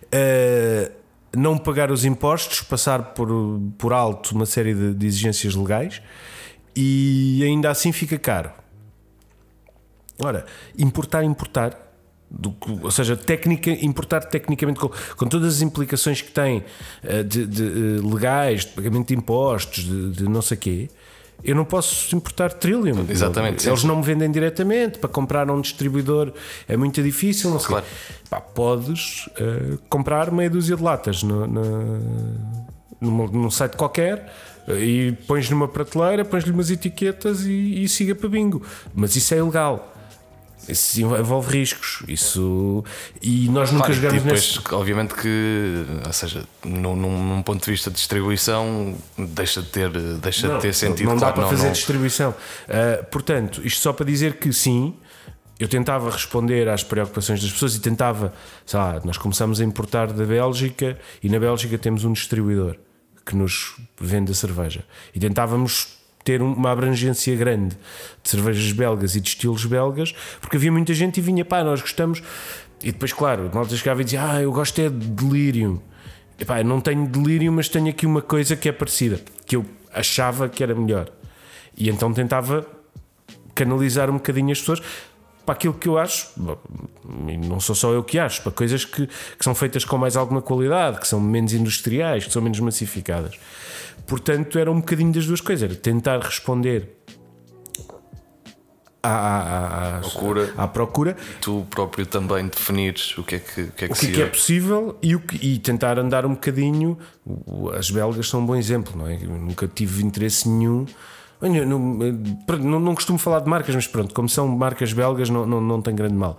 [0.04, 0.92] uh,
[1.34, 3.28] não pagar os impostos, passar por,
[3.78, 6.02] por alto uma série de, de exigências legais
[6.80, 8.52] e ainda assim fica caro.
[10.22, 10.46] Ora,
[10.78, 11.76] importar, importar,
[12.30, 16.64] do, ou seja, técnica, importar tecnicamente com, com, todas as implicações que tem
[17.02, 20.88] eh, de, de, eh, legais, de pagamento de impostos, de, de não sei quê.
[21.42, 23.06] Eu não posso importar Trillium.
[23.08, 23.68] Exatamente.
[23.68, 23.86] Eles sim.
[23.86, 25.00] não me vendem diretamente.
[25.00, 26.32] Para comprar a um distribuidor
[26.68, 27.50] é muito difícil.
[27.50, 27.68] Não sei.
[27.68, 27.86] Claro.
[28.30, 31.46] Pá, podes uh, comprar meia dúzia de latas no,
[33.00, 34.32] num site qualquer
[34.76, 38.62] e pões numa prateleira, pões-lhe umas etiquetas e, e siga para bingo.
[38.94, 39.94] Mas isso é ilegal.
[40.68, 42.02] Isso envolve riscos.
[42.06, 42.84] Isso.
[43.22, 44.74] E nós nunca Claro, jogamos depois, nesse.
[44.74, 50.48] obviamente que, ou seja, num, num- ponto de vista de distribuição, deixa de ter, deixa
[50.56, 51.06] de ter sentido.
[51.06, 52.30] Não dá claro, para não- fazer não- distribuição.
[52.30, 54.92] Uh, portanto, isto só para dizer que sim,
[55.58, 58.34] eu tentava responder às preocupações das pessoas e tentava,
[58.66, 62.76] sei lá, nós começámos a importar da Bélgica e na Bélgica temos um distribuidor
[63.28, 67.76] que nos vende a cerveja e tentávamos ter um- uma abrangência grande
[68.22, 71.80] de cervejas belgas e de estilos belgas, porque havia muita gente e vinha, pá, nós
[71.80, 72.22] gostamos.
[72.82, 75.82] E depois, claro, malta chegava e dizia, ah, eu gosto é de delírio.
[76.38, 79.66] Epá, eu não tenho delírio, mas tenho aqui uma coisa que é parecida, que eu
[79.92, 81.10] achava que era melhor.
[81.76, 82.66] E então tentava
[83.54, 84.80] canalizar um bocadinho as pessoas
[85.48, 86.28] para aquilo que eu acho,
[87.26, 90.14] e não sou só eu que acho, para coisas que, que são feitas com mais
[90.14, 93.34] alguma qualidade, que são menos industriais, que são menos massificadas.
[94.06, 96.98] Portanto, era um bocadinho das duas coisas, era tentar responder
[99.02, 100.52] à, à- à- Procura.
[100.56, 103.96] à procura Tu próprio também definires o que é que, o que, é que o
[103.96, 106.98] que, é que é possível e, o que- e tentar andar um bocadinho.
[107.74, 109.14] As belgas são um bom exemplo, não é?
[109.22, 110.84] Eu nunca tive interesse nenhum.
[111.40, 111.78] Não,
[112.58, 115.80] não, não costumo falar de marcas, mas pronto, como são marcas belgas, não, não, não
[115.80, 116.36] tem grande mal.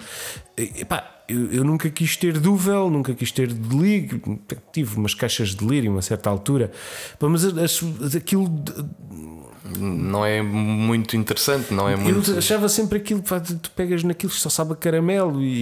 [0.57, 4.21] E, epá, eu, eu nunca quis ter Duvel, nunca quis ter delírio,
[4.73, 6.71] tive umas caixas de delírio a certa altura,
[7.17, 8.49] Pá, mas as- as- aquilo
[9.77, 12.31] não é muito interessante, não é muito.
[12.31, 15.61] eu achava sempre aquilo, pá, tu pegas naquilo que só sabe a caramelo e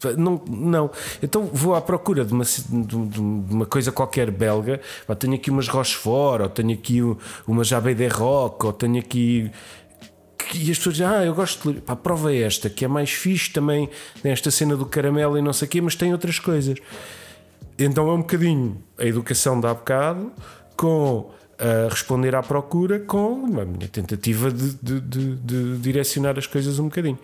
[0.00, 0.90] pá, não, não.
[1.22, 4.80] Então vou à procura de uma, de, uma coisa qualquer belga.
[5.06, 7.00] Pá, tenho aqui umas Rochefort, ou tenho aqui
[7.46, 9.50] uma Jabé de Rock, ou tenho aqui.
[10.54, 11.80] E as pessoas dizem, ah, eu gosto de.
[11.80, 13.88] Pá, prova esta, que é mais fixe também
[14.22, 16.78] nesta cena do caramelo e não sei o quê, mas tem outras coisas.
[17.78, 20.32] Então é um bocadinho a educação de há bocado
[20.76, 26.46] com a responder à procura com a minha tentativa de, de- de- de direcionar as
[26.46, 27.18] coisas um bocadinho.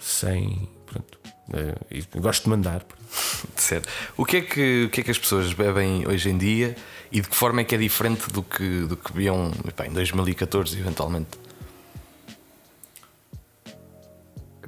[0.00, 0.68] Sem.
[0.86, 1.18] Pronto.
[1.52, 2.84] eh, e gosto de mandar.
[3.56, 3.88] Certo.
[4.16, 6.74] O que, é que, o que é que as pessoas bebem hoje em dia
[7.10, 9.90] e de que forma é que é diferente do que, do que bebiam epá, em
[9.92, 11.28] 2014, eventualmente?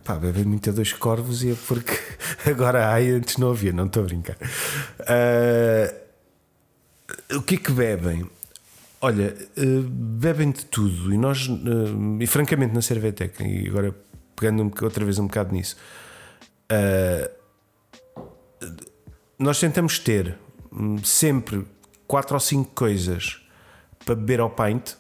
[0.05, 1.99] Pá, bebem muito a dois corvos e é porque
[2.45, 4.37] agora há e antes não havia, não estou a brincar.
[5.01, 5.95] Ah,
[7.35, 8.29] o que é que bebem?
[9.05, 13.95] Olha, eh, bebem de tudo e nós, eh, e francamente na Cerveteca, e agora
[14.35, 15.77] pegando outra vez um bocado nisso,
[16.71, 17.31] ah,
[19.39, 20.39] nós tentamos ter
[20.73, 21.67] hum, sempre
[22.07, 23.43] quatro ou cinco coisas
[24.07, 24.95] para beber ao pint,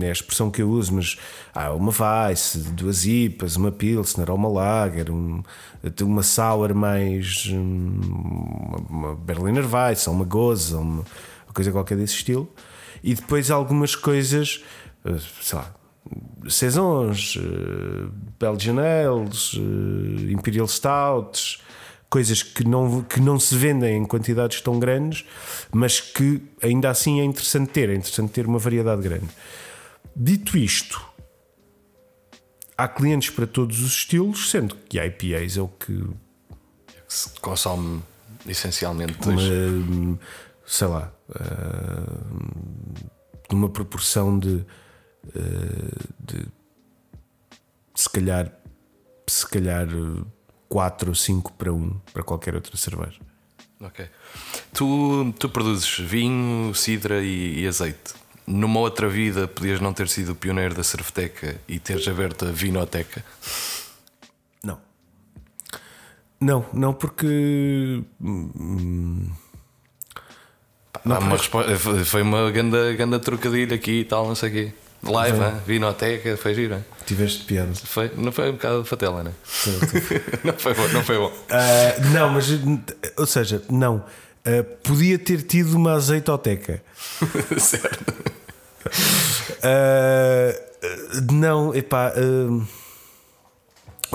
[0.00, 1.16] é a expressão que eu uso, mas
[1.54, 5.44] há uma Weiss, duas IPAs, uma Pilsner ou uma Lager, um,
[6.00, 8.00] uma Sour mais hum,
[8.90, 11.04] uma, Berliner Weiss uma Goza, uma,
[11.52, 12.50] uma coisa qualquer desse estilo,
[13.04, 14.64] e depois algumas coisas,
[15.04, 15.74] eh, sei lá,
[16.48, 18.08] Saisons, eh,
[18.40, 21.60] Belgian Ales, eh, Imperial Stouts,
[22.08, 25.24] coisas que não, que não se vendem em quantidades tão grandes,
[25.70, 29.28] mas que ainda assim é interessante ter, é interessante ter uma variedade grande.
[30.14, 31.00] Dito isto,
[32.76, 36.02] há clientes para todos os estilos, sendo que IPAs é o que
[37.06, 38.02] Que se consome
[38.46, 40.18] essencialmente uma.
[40.66, 42.22] Sei lá, ah,
[43.50, 44.64] numa proporção de,
[45.34, 46.46] ah, de
[47.94, 48.52] se calhar,
[49.26, 49.88] se calhar
[50.68, 53.20] 4 ou 5 para 1 para qualquer outra cerveja.
[53.80, 54.08] Ok.
[54.72, 58.14] Tu, tu produzes vinho, cidra e, e azeite.
[58.46, 62.50] Numa outra vida podias não ter sido o pioneiro da cerveteca e teres aberto a
[62.50, 63.24] vinoteca.
[64.62, 64.78] Não.
[66.40, 68.02] Não, não porque.
[68.20, 69.30] hum,
[71.04, 71.62] Há uma respo-
[72.04, 74.72] Foi uma ganda, ganda trocadilho aqui e tal, não sei o quê.
[75.04, 75.46] Live, Foi.
[75.46, 75.52] hein?
[75.66, 76.74] vinoteca, foi giro.
[76.74, 76.84] hein?
[77.04, 77.72] tiveste piada.
[77.74, 79.32] Foi, não foi um bocado de fatela, né?
[80.44, 81.32] não foi bom, não foi bom.
[81.50, 82.46] Ah, não, mas.
[83.18, 84.04] Ou seja, não.
[84.44, 86.80] Ah, podia ter tido uma azeitoteca.
[87.58, 88.14] certo.
[89.62, 90.54] Ah,
[91.32, 92.12] não, epá.
[92.16, 92.64] ah,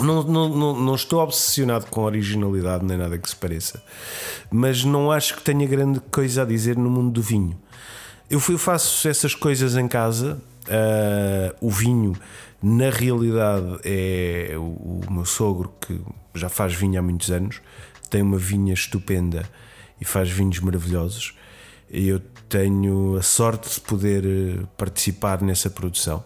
[0.04, 3.84] não, não, não, estou obsessionado com originalidade nem nada que se pareça,
[4.52, 7.58] mas não acho que tenha grande coisa a dizer no mundo do vinho.
[8.30, 10.42] Eu, faço essas coisas em casa.
[10.70, 12.14] ah, o vinho,
[12.62, 16.00] na realidade, é o, o meu sogro que
[16.36, 17.62] já faz vinho há muitos anos,
[18.10, 19.44] tem uma vinha estupenda
[20.00, 21.36] e faz vinhos maravilhosos.
[21.90, 26.24] E eu tenho a sorte de poder eh, participar nessa produção.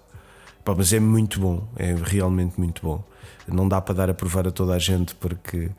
[0.64, 3.04] Pá, mas é muito bom, é realmente muito bom.
[3.48, 5.70] Não dá para dar a provar a toda a gente porque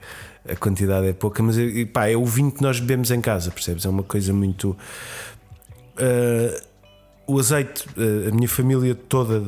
[0.48, 3.50] a quantidade é pouca, mas é, pá, é o vinho que nós bebemos em casa,
[3.50, 3.84] percebes?
[3.84, 4.76] É uma coisa muito.
[5.96, 6.60] Ah,
[7.26, 9.42] o azeite, ah, a minha família toda,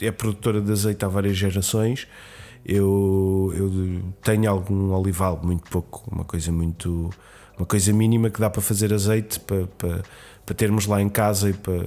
[0.00, 2.06] é produtora de azeite há várias gerações.
[2.64, 7.10] Eu, eu tenho algum olival, muito pouco, uma coisa muito.
[7.58, 10.02] uma coisa mínima que dá para fazer azeite para, para,
[10.46, 11.84] para termos lá em casa e para.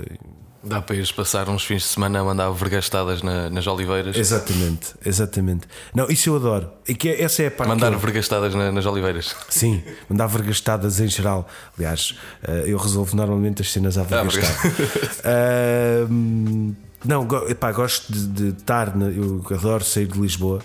[0.68, 4.16] Dá para ires passar uns fins de semana a mandar vergastadas na, nas oliveiras.
[4.18, 5.68] Exatamente, exatamente.
[5.96, 6.70] Não, isso eu adoro.
[6.88, 7.70] E que é- essa é a parte.
[7.70, 9.36] Mandar eu- vergastadas na- nas oliveiras.
[9.50, 11.48] Sim, mandar vergastadas em geral.
[11.78, 12.16] Aliás,
[12.48, 14.74] eh, eu resolvo normalmente as cenas à vergastada.
[16.08, 16.74] Ahm,
[17.06, 20.62] não, go- epá, gosto de, de estar, na- eu adoro sair de Lisboa.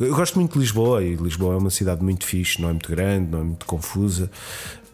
[0.00, 2.90] Eu gosto muito de Lisboa e Lisboa é uma cidade muito fixe, não é muito
[2.90, 4.28] grande, não é muito confusa,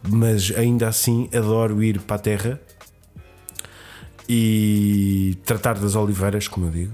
[0.06, 2.60] mas ainda assim adoro ir para a terra
[4.32, 6.92] e tratar das oliveiras, como eu digo,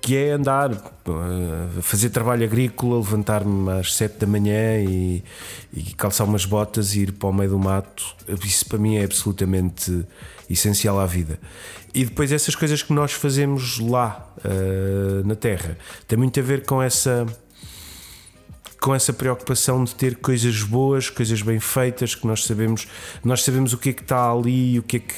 [0.00, 5.24] que é andar, eh, fazer trabalho agrícola, levantar-me às 7 da manhã e,
[5.74, 8.14] e calçar umas botas e ir para o meio do mato.
[8.44, 10.06] Isso para mim é absolutamente
[10.48, 11.40] essencial à vida.
[11.92, 16.64] E depois essas coisas que nós fazemos lá eh, na Terra tem muito a ver
[16.64, 17.26] com essa
[18.80, 22.88] com essa preocupação de ter coisas boas, coisas bem feitas, que nós sabemos,
[23.22, 25.14] nós sabemos o que é que está ali, o que é que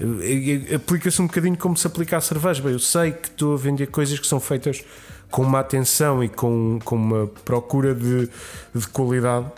[0.00, 2.62] eh, eh, aplica-se um bocadinho como se aplica a cerveja.
[2.62, 4.84] Bem, eu sei que estou a vender coisas que são feitas
[5.30, 8.28] com uma atenção e com, com uma procura de,
[8.74, 9.50] de qualidade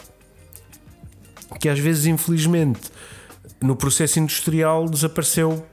[1.60, 2.80] que às vezes, infelizmente,
[3.60, 5.64] no processo industrial desapareceu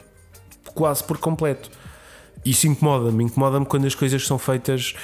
[0.74, 1.70] quase por completo.
[2.44, 4.96] Isso incomoda-me, incomoda-me quando as coisas são feitas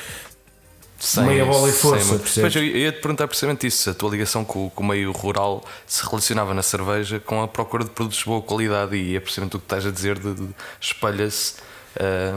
[1.03, 2.53] Sem, Meia bola e sem força, percebes?
[2.53, 5.63] Pois eu ia te perguntar precisamente isso: a tua ligação com, com o meio rural
[5.87, 9.55] se relacionava na cerveja com a procura de produtos de boa qualidade e é precisamente
[9.55, 10.49] o que estás a dizer de, de
[10.79, 11.55] espalha-se.
[11.97, 12.31] é,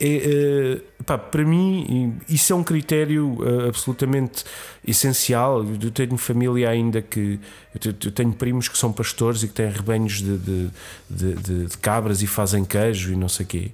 [0.00, 4.44] é, pá, para mim, isso é um critério eh, absolutamente
[4.84, 5.62] essencial.
[5.80, 7.38] Eu tenho família ainda que.
[7.74, 10.70] Eu te- eu tenho primos que são pastores e que têm rebanhos de, de,
[11.08, 13.70] de- de- de cabras e fazem queijo e não sei o quê.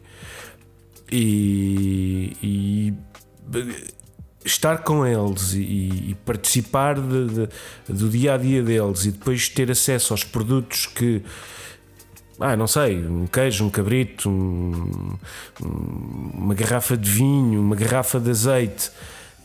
[1.11, 2.37] E.
[2.43, 2.95] e
[4.45, 5.59] estar com eles e,
[6.11, 7.49] e participar de- de-
[7.93, 11.23] do dia a dia deles e depois ter acesso aos produtos que
[12.39, 15.17] ah, não sei, um queijo, um cabrito, um-
[15.65, 18.91] um- uma garrafa de vinho, uma garrafa de azeite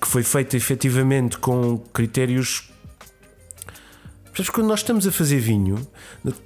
[0.02, 2.70] que foi feita efetivamente com critérios.
[4.36, 5.88] Sabes, quando nós estamos a fazer vinho,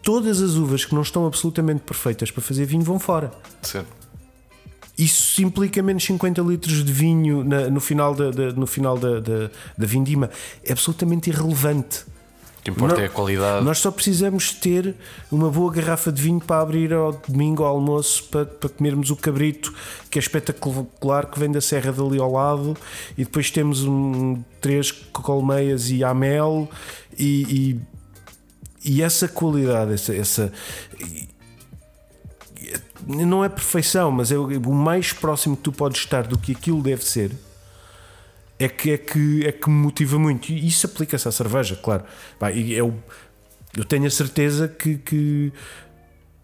[0.03, 3.31] todas as uvas que não estão absolutamente perfeitas para fazer vinho vão fora.
[3.63, 3.94] certo.
[4.97, 9.19] Isso implica menos 50 litros de vinho na- no final, da, da- no final da,
[9.19, 10.29] da, da vindima.
[10.63, 12.05] É absolutamente irrelevante.
[12.59, 13.63] O que importa Não- é a qualidade.
[13.65, 14.95] Nós só precisamos ter
[15.31, 19.15] uma boa garrafa de vinho para abrir ao domingo ao almoço para, para comermos o
[19.15, 19.71] cabrito,
[20.09, 22.75] que é espetacular, que vem da serra dali ao lado,
[23.17, 26.67] e depois temos um, três colmeias e amel,
[27.19, 27.77] e,
[28.83, 30.15] e, e essa qualidade, essa.
[30.15, 30.51] essa
[30.99, 31.34] e-
[33.05, 36.81] não é perfeição, mas é o mais próximo que tu podes estar do que aquilo
[36.81, 37.31] deve ser
[38.57, 40.49] é que, é que, é que me motiva muito.
[40.49, 42.03] E isso aplica-se à cerveja, claro.
[42.53, 42.97] E eu,
[43.75, 45.53] eu tenho a certeza que, que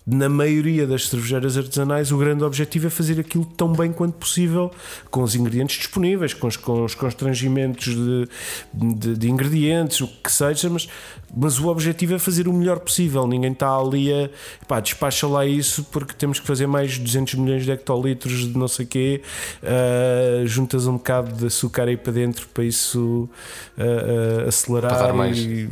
[0.05, 4.71] na maioria das cervejeiras artesanais o grande objetivo é fazer aquilo tão bem quanto possível,
[5.11, 8.27] com os ingredientes disponíveis, com os, com os constrangimentos de,
[8.73, 10.87] de, de ingredientes, o que seja, mas,
[11.35, 13.27] mas o objetivo é fazer o melhor possível.
[13.27, 14.29] Ninguém está ali a
[14.67, 18.67] pá, despacha lá isso porque temos que fazer mais 200 milhões de hectolitros de não
[18.67, 19.21] sei quê,
[19.61, 23.29] ah, juntas um bocado de açúcar aí para dentro para isso
[23.77, 24.91] ah, ah, acelerar.
[24.91, 25.37] Para dar mais.
[25.37, 25.69] E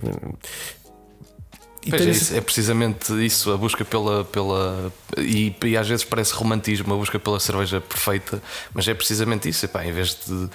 [1.87, 4.25] Pois é, isso, é precisamente isso, a busca pela.
[4.25, 8.41] pela e, e às vezes parece romantismo, a busca pela cerveja perfeita,
[8.73, 9.65] mas é precisamente isso.
[9.65, 10.49] Epá, em vez de.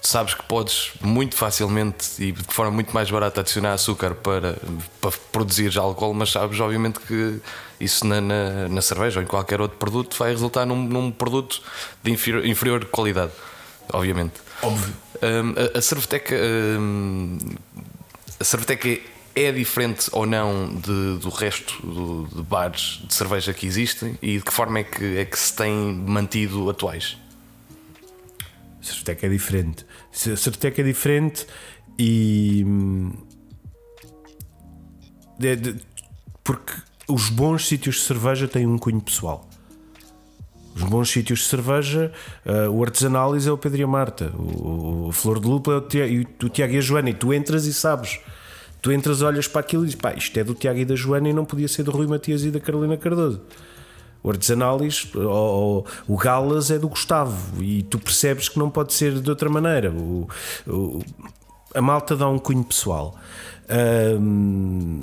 [0.00, 4.58] Tu sabes que podes muito facilmente e de forma muito mais barata adicionar açúcar para,
[5.00, 7.40] para produzir álcool, mas sabes, obviamente, que
[7.80, 11.62] isso na, na, na cerveja ou em qualquer outro produto vai resultar num, num produto
[12.02, 13.32] de inferior, inferior qualidade,
[13.92, 14.34] obviamente.
[14.62, 14.94] Óbvio.
[15.22, 16.36] Hum, a, a Cerveteca.
[16.36, 17.38] hum,
[18.38, 23.66] a Cerveteca é diferente ou não de- do resto do- de bares de cerveja que
[23.66, 27.16] existem e de que forma é que, é que se tem mantido atuais?
[28.80, 29.84] Certec é diferente.
[30.12, 31.46] Certec é diferente
[31.98, 32.62] e.
[32.66, 33.12] hum,
[35.38, 35.76] de-
[36.42, 36.72] porque
[37.08, 39.48] os bons sítios de cerveja têm um cunho pessoal.
[40.76, 42.12] Os bons sítios de cerveja,
[42.44, 45.76] ah, o Artesanális é o Pedro e a Marta, o, o Flor de Lupa é
[45.76, 48.18] o, Tia- e o Tiago e a Joana, e tu entras e sabes.
[48.84, 51.30] Tu entras, olhas para aquilo e dizes: pá, isto é do Tiago e da Joana
[51.30, 53.40] e não podia ser do Rui Matias e da Carolina Cardoso.
[54.22, 59.22] O Artesanális, ou, o Galas é do Gustavo e tu percebes que não pode ser
[59.22, 59.90] de outra maneira.
[59.90, 60.28] O,
[60.66, 61.00] o-
[61.74, 63.14] a malta dá um cunho pessoal.
[63.70, 65.00] Ahm,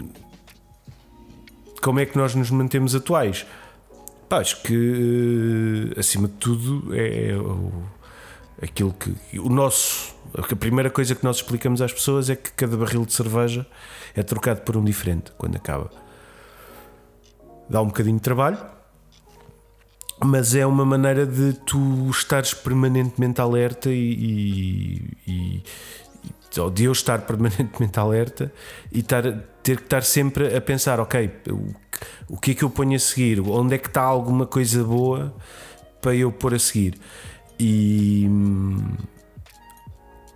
[1.81, 3.47] como é que nós nos mantemos atuais?
[4.29, 7.71] Pá, acho que, acima de tudo, é o,
[8.61, 9.39] aquilo que.
[9.39, 10.15] O nosso.
[10.37, 13.65] A primeira coisa que nós explicamos às pessoas é que cada barril de cerveja
[14.15, 15.89] é trocado por um diferente quando acaba.
[17.69, 18.57] Dá um bocadinho de trabalho,
[20.23, 25.63] mas é uma maneira de tu estares permanentemente alerta e, e, e
[26.73, 28.53] de eu estar permanentemente alerta
[28.91, 29.23] e estar,
[29.63, 31.73] ter que estar sempre a pensar, ok, o,
[32.35, 33.39] o que é que eu ponho a seguir?
[33.41, 35.33] Onde é que está alguma coisa boa
[36.01, 36.95] para eu pôr a seguir?
[37.63, 38.27] E,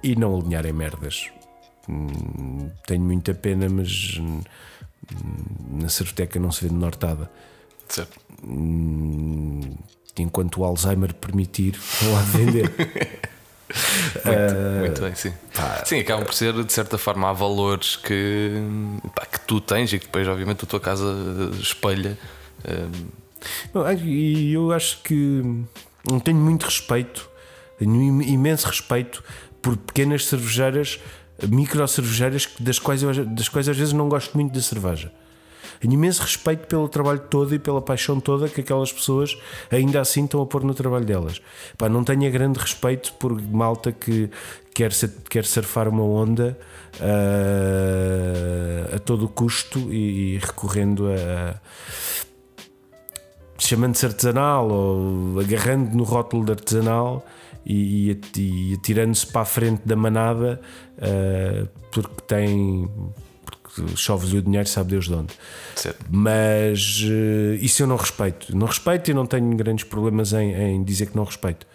[0.03, 1.31] e não alinhar em merdas.
[1.89, 4.41] Hum, tenho muita pena, mas hum,
[5.71, 7.31] na Cerveteca não se vê nortada.
[7.89, 8.19] Certo.
[8.43, 9.75] Hum,
[10.19, 12.71] enquanto o Alzheimer permitir, vou lá vender.
[14.23, 15.33] muito, uh, muito, bem, sim.
[15.55, 18.51] Pá, sim, acabam por ser, de certa forma, há valores que,
[19.15, 21.11] pá, que tu tens e que depois, obviamente, a tua casa
[21.59, 22.19] espelha.
[24.03, 25.41] E eu acho que
[26.07, 27.29] não tenho muito respeito,
[27.77, 29.23] tenho imenso respeito
[29.61, 30.99] por pequenas cervejeiras,
[31.49, 35.11] micro cervejeiras, das quais, eu, das quais às vezes não gosto muito da cerveja.
[35.79, 39.37] Tenho imenso respeito pelo trabalho todo e pela paixão toda que aquelas pessoas
[39.69, 41.41] ainda assim estão a pôr no trabalho delas.
[41.77, 44.29] Pá, não tenho grande respeito por malta que
[44.73, 46.57] quer, ser, quer surfar uma onda
[46.99, 51.59] uh, a todo custo e, e recorrendo a.
[53.65, 57.25] chamando-se artesanal ou agarrando no rótulo de artesanal
[57.65, 60.59] e, e, e atirando-se para a frente da manada
[60.97, 62.89] uh, porque tem
[63.95, 65.33] chove-lhe o dinheiro, sabe Deus de onde.
[65.75, 66.05] Certo.
[66.09, 68.55] Mas uh, isso eu não respeito.
[68.55, 71.67] Não respeito e não tenho grandes problemas em, em dizer que não respeito.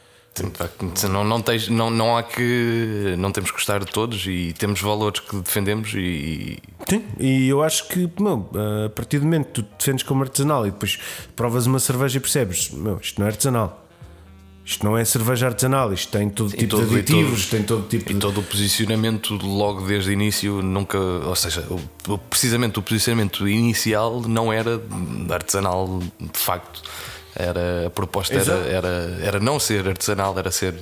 [1.10, 3.14] Não, não, tens, não, não há que.
[3.18, 6.58] Não temos que gostar de todos e temos valores que defendemos e.
[6.88, 8.48] Sim, e eu acho que meu,
[8.86, 10.98] a partir do momento que tu defendes como artesanal e depois
[11.36, 13.86] provas uma cerveja e percebes, meu, isto não é artesanal.
[14.64, 17.88] Isto não é cerveja artesanal, isto tem todo tipo todo, de aditivos, todo, tem todo
[17.88, 18.20] tipo e de...
[18.20, 21.66] todo o posicionamento logo desde o início nunca, ou seja,
[22.28, 24.80] precisamente o posicionamento inicial não era
[25.30, 26.82] artesanal de facto.
[27.34, 30.74] Era a proposta era, era, era não ser artesanal, era ser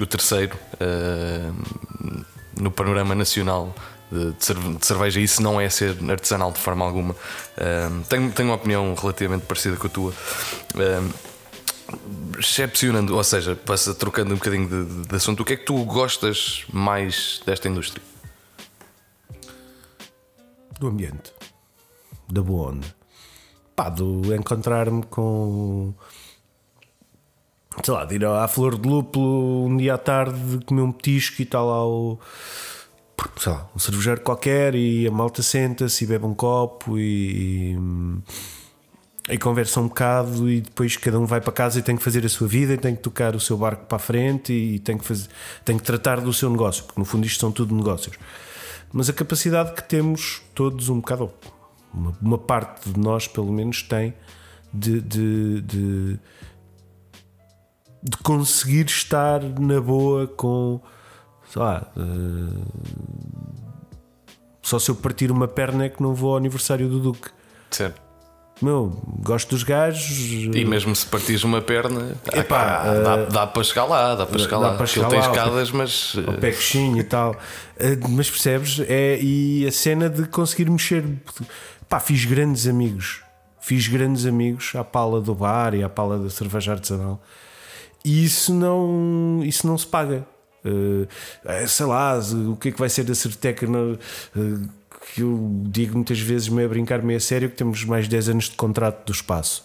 [0.00, 2.24] o terceiro uh,
[2.60, 3.74] no panorama nacional
[4.10, 5.20] de, de cerveja.
[5.20, 7.14] Isso não é ser artesanal de forma alguma.
[7.14, 10.12] Uh, tenho, tenho uma opinião relativamente parecida com a tua.
[10.74, 11.28] Uh,
[12.38, 15.84] excepcionando, ou seja, passa trocando um bocadinho de, de, assunto, o que é que tu
[15.84, 18.02] gostas mais desta indústria?
[20.78, 21.32] Do ambiente,
[22.28, 22.86] da boa onda,
[23.78, 25.94] pá, do encontrar-me com
[27.84, 31.40] sei lá, de ir à flor de lúpulo um dia à tarde comer um petisco
[31.42, 32.18] e tal o
[33.36, 37.76] sei lá, um cervejeiro qualquer e a malta senta-se e bebe um copo e,
[39.28, 42.02] e e conversa um bocado e depois cada um vai para casa e tem que
[42.02, 44.80] fazer a sua vida e tem que tocar o seu barco para a frente e
[44.80, 45.28] tem que, fazer,
[45.64, 48.16] tem que tratar do seu negócio, porque no fundo isto são tudo negócios.
[48.90, 51.30] Mas a capacidade que temos todos um bocado,
[51.92, 54.14] uma, uma parte de nós pelo menos tem
[54.72, 56.18] de, de, de,
[58.02, 60.80] de conseguir estar na boa com
[61.50, 62.66] sei lá, uh,
[64.62, 67.30] só se eu partir uma perna é que não vou ao aniversário do Duque.
[67.70, 68.08] Certo
[68.60, 70.18] meu, gosto dos gajos.
[70.52, 74.38] E mesmo se partires uma perna, Epá, dá, uh, dá, para chegar lá, dá para
[74.38, 74.76] chegar dá lá.
[74.76, 76.14] Para chegar tem escadas, mas.
[76.14, 77.36] O pé coxinho e tal.
[78.08, 78.80] Mas percebes?
[78.80, 81.04] É, e a cena de conseguir mexer.
[81.88, 83.22] Pá, fiz grandes amigos.
[83.60, 87.22] Fiz grandes amigos à pala do bar e à pala da cerveja artesanal.
[88.04, 90.26] E isso não, isso não se paga.
[90.64, 91.06] Uh,
[91.66, 92.18] sei lá,
[92.48, 93.66] o que é que vai ser da Certeca?
[93.66, 94.78] Uh,
[95.14, 98.10] que eu digo muitas vezes, meio a brincar, meio a sério, que temos mais de
[98.10, 99.64] 10 anos de contrato do espaço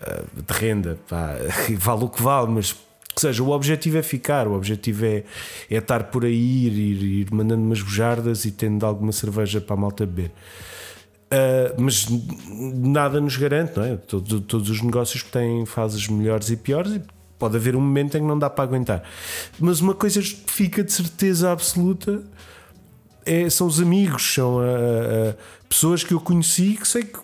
[0.00, 1.34] eh, de renda, pá,
[1.78, 2.72] vale o que vale, mas
[3.14, 5.24] ou seja, o objetivo é ficar, o objetivo é,
[5.70, 9.74] é estar por aí, ir, ir, ir mandando umas bujardas e tendo alguma cerveja para
[9.74, 10.32] a malta beber.
[11.32, 13.96] Uh, mas nada nos garante, não é?
[13.96, 17.02] Todos, todos os negócios têm fases melhores e piores e
[17.38, 19.02] pode haver um momento em que não dá para aguentar.
[19.58, 22.22] Mas uma coisa fica de certeza absoluta
[23.24, 25.34] é, são os amigos, são a, a,
[25.68, 27.18] pessoas que eu conheci que sei que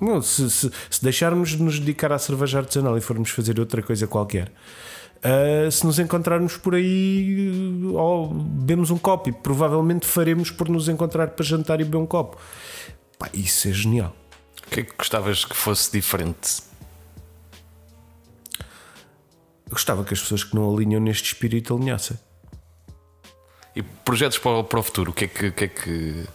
[0.00, 3.82] não, se, se, se, deixarmos de nos dedicar à cerveja artesanal e formos fazer outra
[3.82, 4.50] coisa qualquer,
[5.18, 7.52] uh, se nos encontrarmos por aí,
[7.94, 12.06] oh, bebemos um copo e provavelmente faremos por nos encontrar para jantar e beber um
[12.06, 12.38] copo.
[13.20, 14.16] Pá, isso é genial.
[14.66, 16.62] O que é que gostavas que fosse diferente?
[19.66, 22.18] Eu gostava que as pessoas que não alinham neste espírito alinhassem.
[23.76, 26.26] E projetos para o, para o futuro, o que é que, que, é que,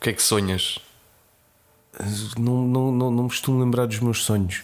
[0.00, 0.78] que, é que sonhas?
[2.38, 4.62] Não, não, não, não me costumo lembrar dos meus sonhos.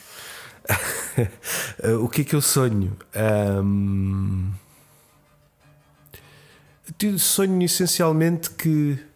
[2.02, 2.96] o que é que eu sonho?
[3.14, 4.50] Um...
[7.18, 9.09] Sonho essencialmente que.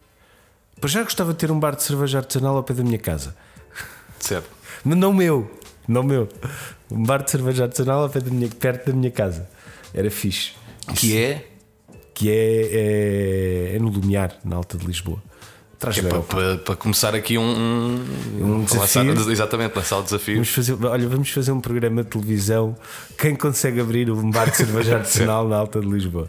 [0.84, 3.34] Para já gostava de ter um bar de cerveja artesanal ao pé da minha casa.
[4.20, 4.50] Certo.
[4.84, 5.50] Mas não meu,
[5.88, 6.28] não meu.
[6.90, 9.48] Um bar de cerveja artesanal ao pé da minha, perto da minha casa.
[9.94, 10.52] Era fixe.
[10.94, 11.48] Que é?
[12.12, 15.22] Que é, é, é no Lumiar, na Alta de Lisboa.
[15.78, 18.04] Traz é para, para, para, começar aqui um, um,
[18.42, 19.04] um desafio.
[19.04, 20.34] Lançar, exatamente, lançar o desafio.
[20.34, 22.76] Vamos fazer, olha, vamos fazer um programa de televisão.
[23.16, 26.28] Quem consegue abrir um bar de cerveja artesanal na Alta de Lisboa?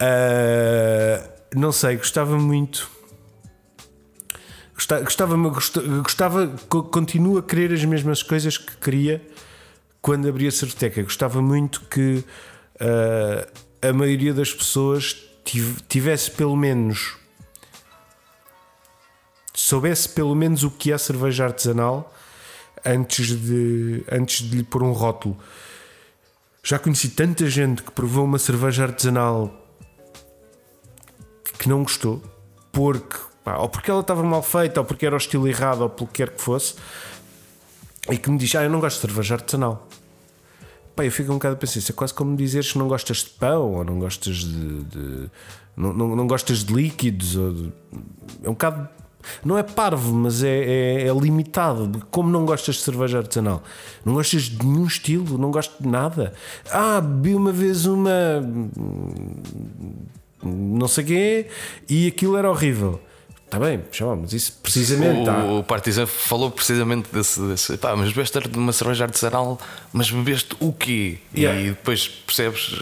[0.00, 2.95] Uh, não sei, gostava muito.
[4.76, 5.36] Gostava, gostava,
[6.02, 9.26] gostava, continuo a querer as mesmas coisas que queria
[10.02, 11.02] quando abri a Certeca.
[11.02, 12.22] Gostava muito que
[12.74, 15.16] uh, a maioria das pessoas
[15.88, 17.16] tivesse pelo menos
[19.54, 22.14] soubesse pelo menos o que é cerveja artesanal
[22.84, 25.36] antes de, antes de lhe pôr um rótulo.
[26.62, 29.52] Já conheci tanta gente que provou uma cerveja artesanal
[31.58, 32.22] que não gostou,
[32.70, 33.16] porque
[33.46, 36.08] pá, ou porque ela estava mal feita, ou porque era o estilo errado, ou pelo
[36.08, 36.74] que quer que fosse,
[38.10, 39.88] e que me diz: Ah, eu não gosto de cerveja artesanal.
[40.96, 43.18] Pá, eu fico um bocado a pensar, isso é quase como dizeres que não gostas
[43.18, 44.82] de pão, ou não gostas de.
[44.84, 45.30] de
[45.76, 47.72] não, não, não, gostas de líquidos, de,
[48.42, 48.88] é um bocado
[49.44, 52.06] não é parvo, mas é, é, é, limitado.
[52.10, 53.62] Como não gostas de cerveja artesanal?
[54.04, 55.36] Não gostas de nenhum estilo?
[55.36, 56.32] Não gosto de nada?
[56.70, 58.40] Ah, bebi uma vez uma.
[60.42, 61.46] não sei quê
[61.88, 63.00] e aquilo era horrível.
[63.56, 63.80] Está bem,
[64.20, 65.20] mas isso precisamente.
[65.20, 65.44] O, tá.
[65.44, 67.40] o Partizan falou precisamente desse.
[67.40, 69.58] desse pá, mas bebeste uma cerveja artesanal,
[69.92, 71.18] mas bebeste o quê?
[71.34, 71.60] Yeah.
[71.60, 72.76] E depois percebes,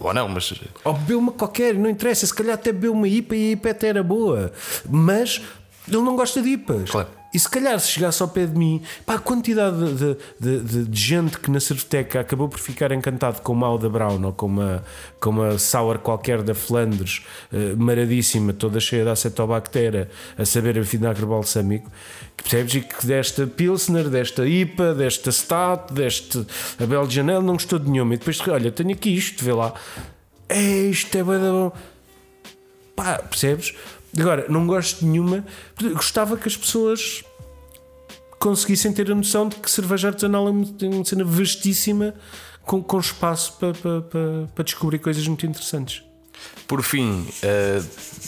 [0.00, 0.54] ou não, mas.
[0.82, 3.70] Ou bebeu uma qualquer, não interessa, se calhar até bebeu uma IPA e a IPA
[3.70, 4.50] até era boa,
[4.88, 5.42] mas
[5.86, 6.90] ele não gosta de IPAs.
[6.90, 7.08] Claro.
[7.34, 10.84] E se calhar se chegasse ao pé de mim, pá, a quantidade de, de, de,
[10.84, 14.46] de gente que na cerveteca acabou por ficar encantado com uma Alda Brown ou com
[14.46, 14.84] uma,
[15.18, 20.08] com uma sour qualquer da Flandres, uh, maradíssima, toda cheia de acetobactéria,
[20.38, 21.90] a saber a vinagre balsâmico,
[22.36, 22.74] que percebes?
[22.76, 26.46] E que desta Pilsner, desta IPA, desta Stout, deste
[26.78, 28.14] a Belgian Ale, não gostou de nenhuma.
[28.14, 29.74] E depois, olha, tenho aqui isto, vê lá.
[30.48, 31.72] É, isto é bom.
[32.94, 33.74] Pá, percebes?
[34.18, 35.44] Agora, não gosto de nenhuma.
[35.92, 37.24] Gostava que as pessoas
[38.38, 42.14] conseguissem ter a noção de que cerveja artesanal é uma cena vastíssima
[42.62, 46.02] com, com espaço para, para, para, para descobrir coisas muito interessantes.
[46.66, 47.82] Por fim, eh,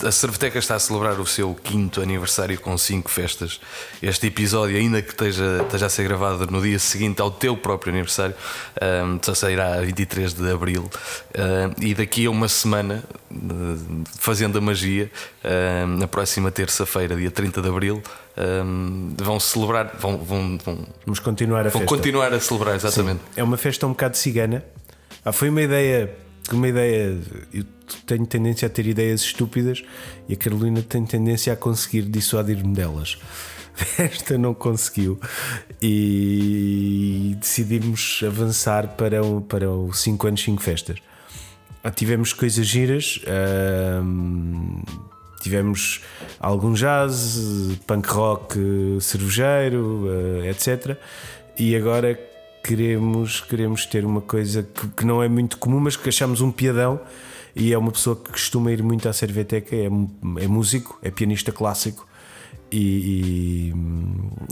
[0.06, 3.58] a Cerveteca está a celebrar o seu quinto aniversário com cinco festas.
[4.02, 7.92] Este episódio, ainda que esteja, esteja a ser gravado no dia seguinte ao teu próprio
[7.92, 8.34] aniversário,
[9.04, 10.88] um, só sairá a 23 de abril.
[11.80, 13.02] e daqui a uma semana,
[14.18, 15.10] fazendo a magia,
[15.98, 18.02] na próxima terça-feira, dia 30 de abril,
[19.16, 21.86] vão celebrar, vão, vão, vão, Vamos continuar a vão festa.
[21.86, 23.20] continuar a celebrar, exatamente.
[23.20, 23.40] Sim.
[23.40, 24.62] É uma festa um bocado cigana.
[25.24, 27.18] Ah, foi uma ideia uma ideia.
[27.52, 27.64] Eu
[28.06, 29.82] tenho tendência a ter ideias estúpidas
[30.28, 33.18] e a Carolina tem tendência a conseguir dissuadir-me delas.
[33.98, 35.20] Esta não conseguiu
[35.82, 40.98] e decidimos avançar para o, para o 5 anos 5 festas.
[41.84, 43.20] Ah, tivemos coisas giras,
[44.02, 44.82] hum,
[45.40, 46.00] tivemos
[46.40, 47.38] algum jazz,
[47.86, 48.58] punk rock
[49.00, 50.98] cervejeiro, uh, etc.
[51.56, 52.18] E agora
[52.66, 56.50] queremos, queremos ter uma coisa que, que, não é muito comum, mas que achamos um
[56.50, 57.00] piadão.
[57.54, 61.50] E é uma pessoa que costuma ir muito à Cerveteca, é, é músico, é pianista
[61.50, 62.06] clássico
[62.70, 63.72] e,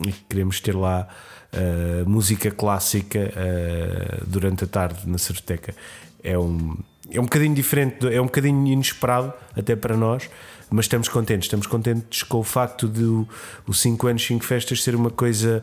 [0.02, 1.06] e, e queremos ter lá
[1.52, 5.74] uh, música clássica uh, durante a tarde na Cerveteca.
[6.22, 6.78] É um,
[7.10, 10.30] é um bocadinho diferente, é um bocadinho inesperado até para nós,
[10.70, 11.46] mas estamos contentes.
[11.46, 13.26] Estamos contentes com o facto de
[13.66, 15.62] os 5 anos, 5 festas ser uma coisa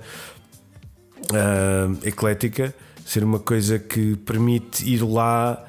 [1.29, 2.73] uh, eclética,
[3.05, 5.63] ser uma coisa que permite ir lá,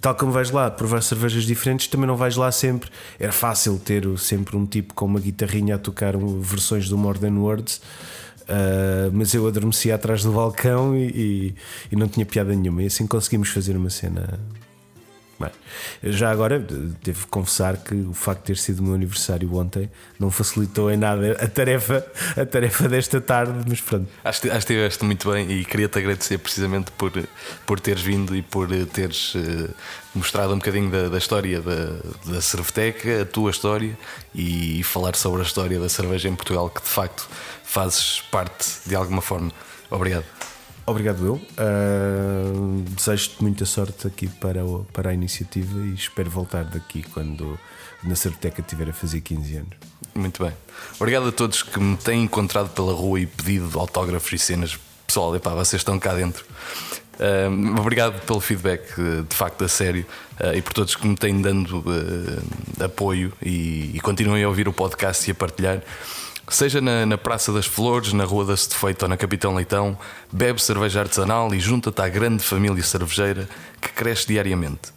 [0.00, 2.90] tal como vais lá, provar cervejas diferentes, também não vais lá sempre.
[3.18, 7.38] Era fácil ter sempre um tipo com uma guitarrinha a tocar versões do More Than
[7.38, 7.80] Words.
[8.48, 11.54] Uh, mas eu adormecia atrás do balcão e, e,
[11.92, 12.82] e, não tinha piada nenhuma.
[12.82, 14.40] E assim conseguimos fazer uma cena
[15.40, 15.50] Bem,
[16.02, 20.32] já agora devo confessar que o facto de ter sido o meu aniversário ontem não
[20.32, 22.04] facilitou em nada a tarefa,
[22.36, 24.08] a tarefa desta tarde, mas pronto.
[24.24, 27.12] Acho que estiveste muito bem e queria-te agradecer precisamente por,
[27.64, 29.72] por teres vindo e por teres uh,
[30.12, 33.96] mostrado um bocadinho da, da história da, da Cerveteca, a tua história
[34.34, 37.28] e, e falar sobre a história da cerveja em Portugal, que de facto
[37.62, 39.52] fazes parte de alguma forma.
[39.88, 40.24] Obrigado.
[40.88, 41.34] Obrigado eu.
[41.34, 47.58] Uh, Desejo-te muita sorte aqui para, o, para a iniciativa e espero voltar daqui quando
[48.02, 49.76] na Certeca tiver a fazer 15 anos.
[50.14, 50.54] Muito bem.
[50.98, 55.36] Obrigado a todos que me têm encontrado pela rua e pedido autógrafos e cenas pessoal,
[55.36, 56.44] epá, vocês estão cá dentro.
[57.18, 58.94] Uh, obrigado pelo feedback,
[59.28, 60.06] de facto, a sério,
[60.40, 61.84] uh, e por todos que me têm dando
[62.82, 65.82] apoio e, e, continuem a ouvir o podcast e a partilhar.
[66.50, 69.98] Seja na, na Praça das Flores, na Rua da Setefeito ou na Capitão Leitão,
[70.32, 73.46] bebe cerveja artesanal e junta-te à grande família cervejeira
[73.80, 74.92] que cresce diariamente.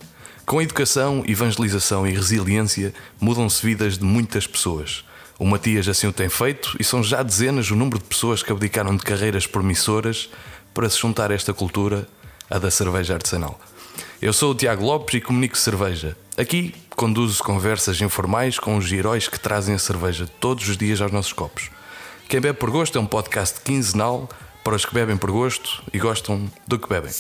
[0.45, 5.03] Com educação, evangelização e resiliência, mudam-se vidas de muitas pessoas.
[5.37, 8.51] O Matias assim o tem feito e são já dezenas o número de pessoas que
[8.51, 10.29] abdicaram de carreiras promissoras
[10.73, 12.07] para se juntar a esta cultura,
[12.49, 13.59] a da cerveja artesanal.
[14.21, 16.15] Eu sou o Tiago Lopes e comunico cerveja.
[16.37, 21.11] Aqui conduzo conversas informais com os heróis que trazem a cerveja todos os dias aos
[21.11, 21.71] nossos copos.
[22.29, 24.29] Quem bebe por gosto é um podcast quinzenal
[24.63, 27.11] para os que bebem por gosto e gostam do que bebem.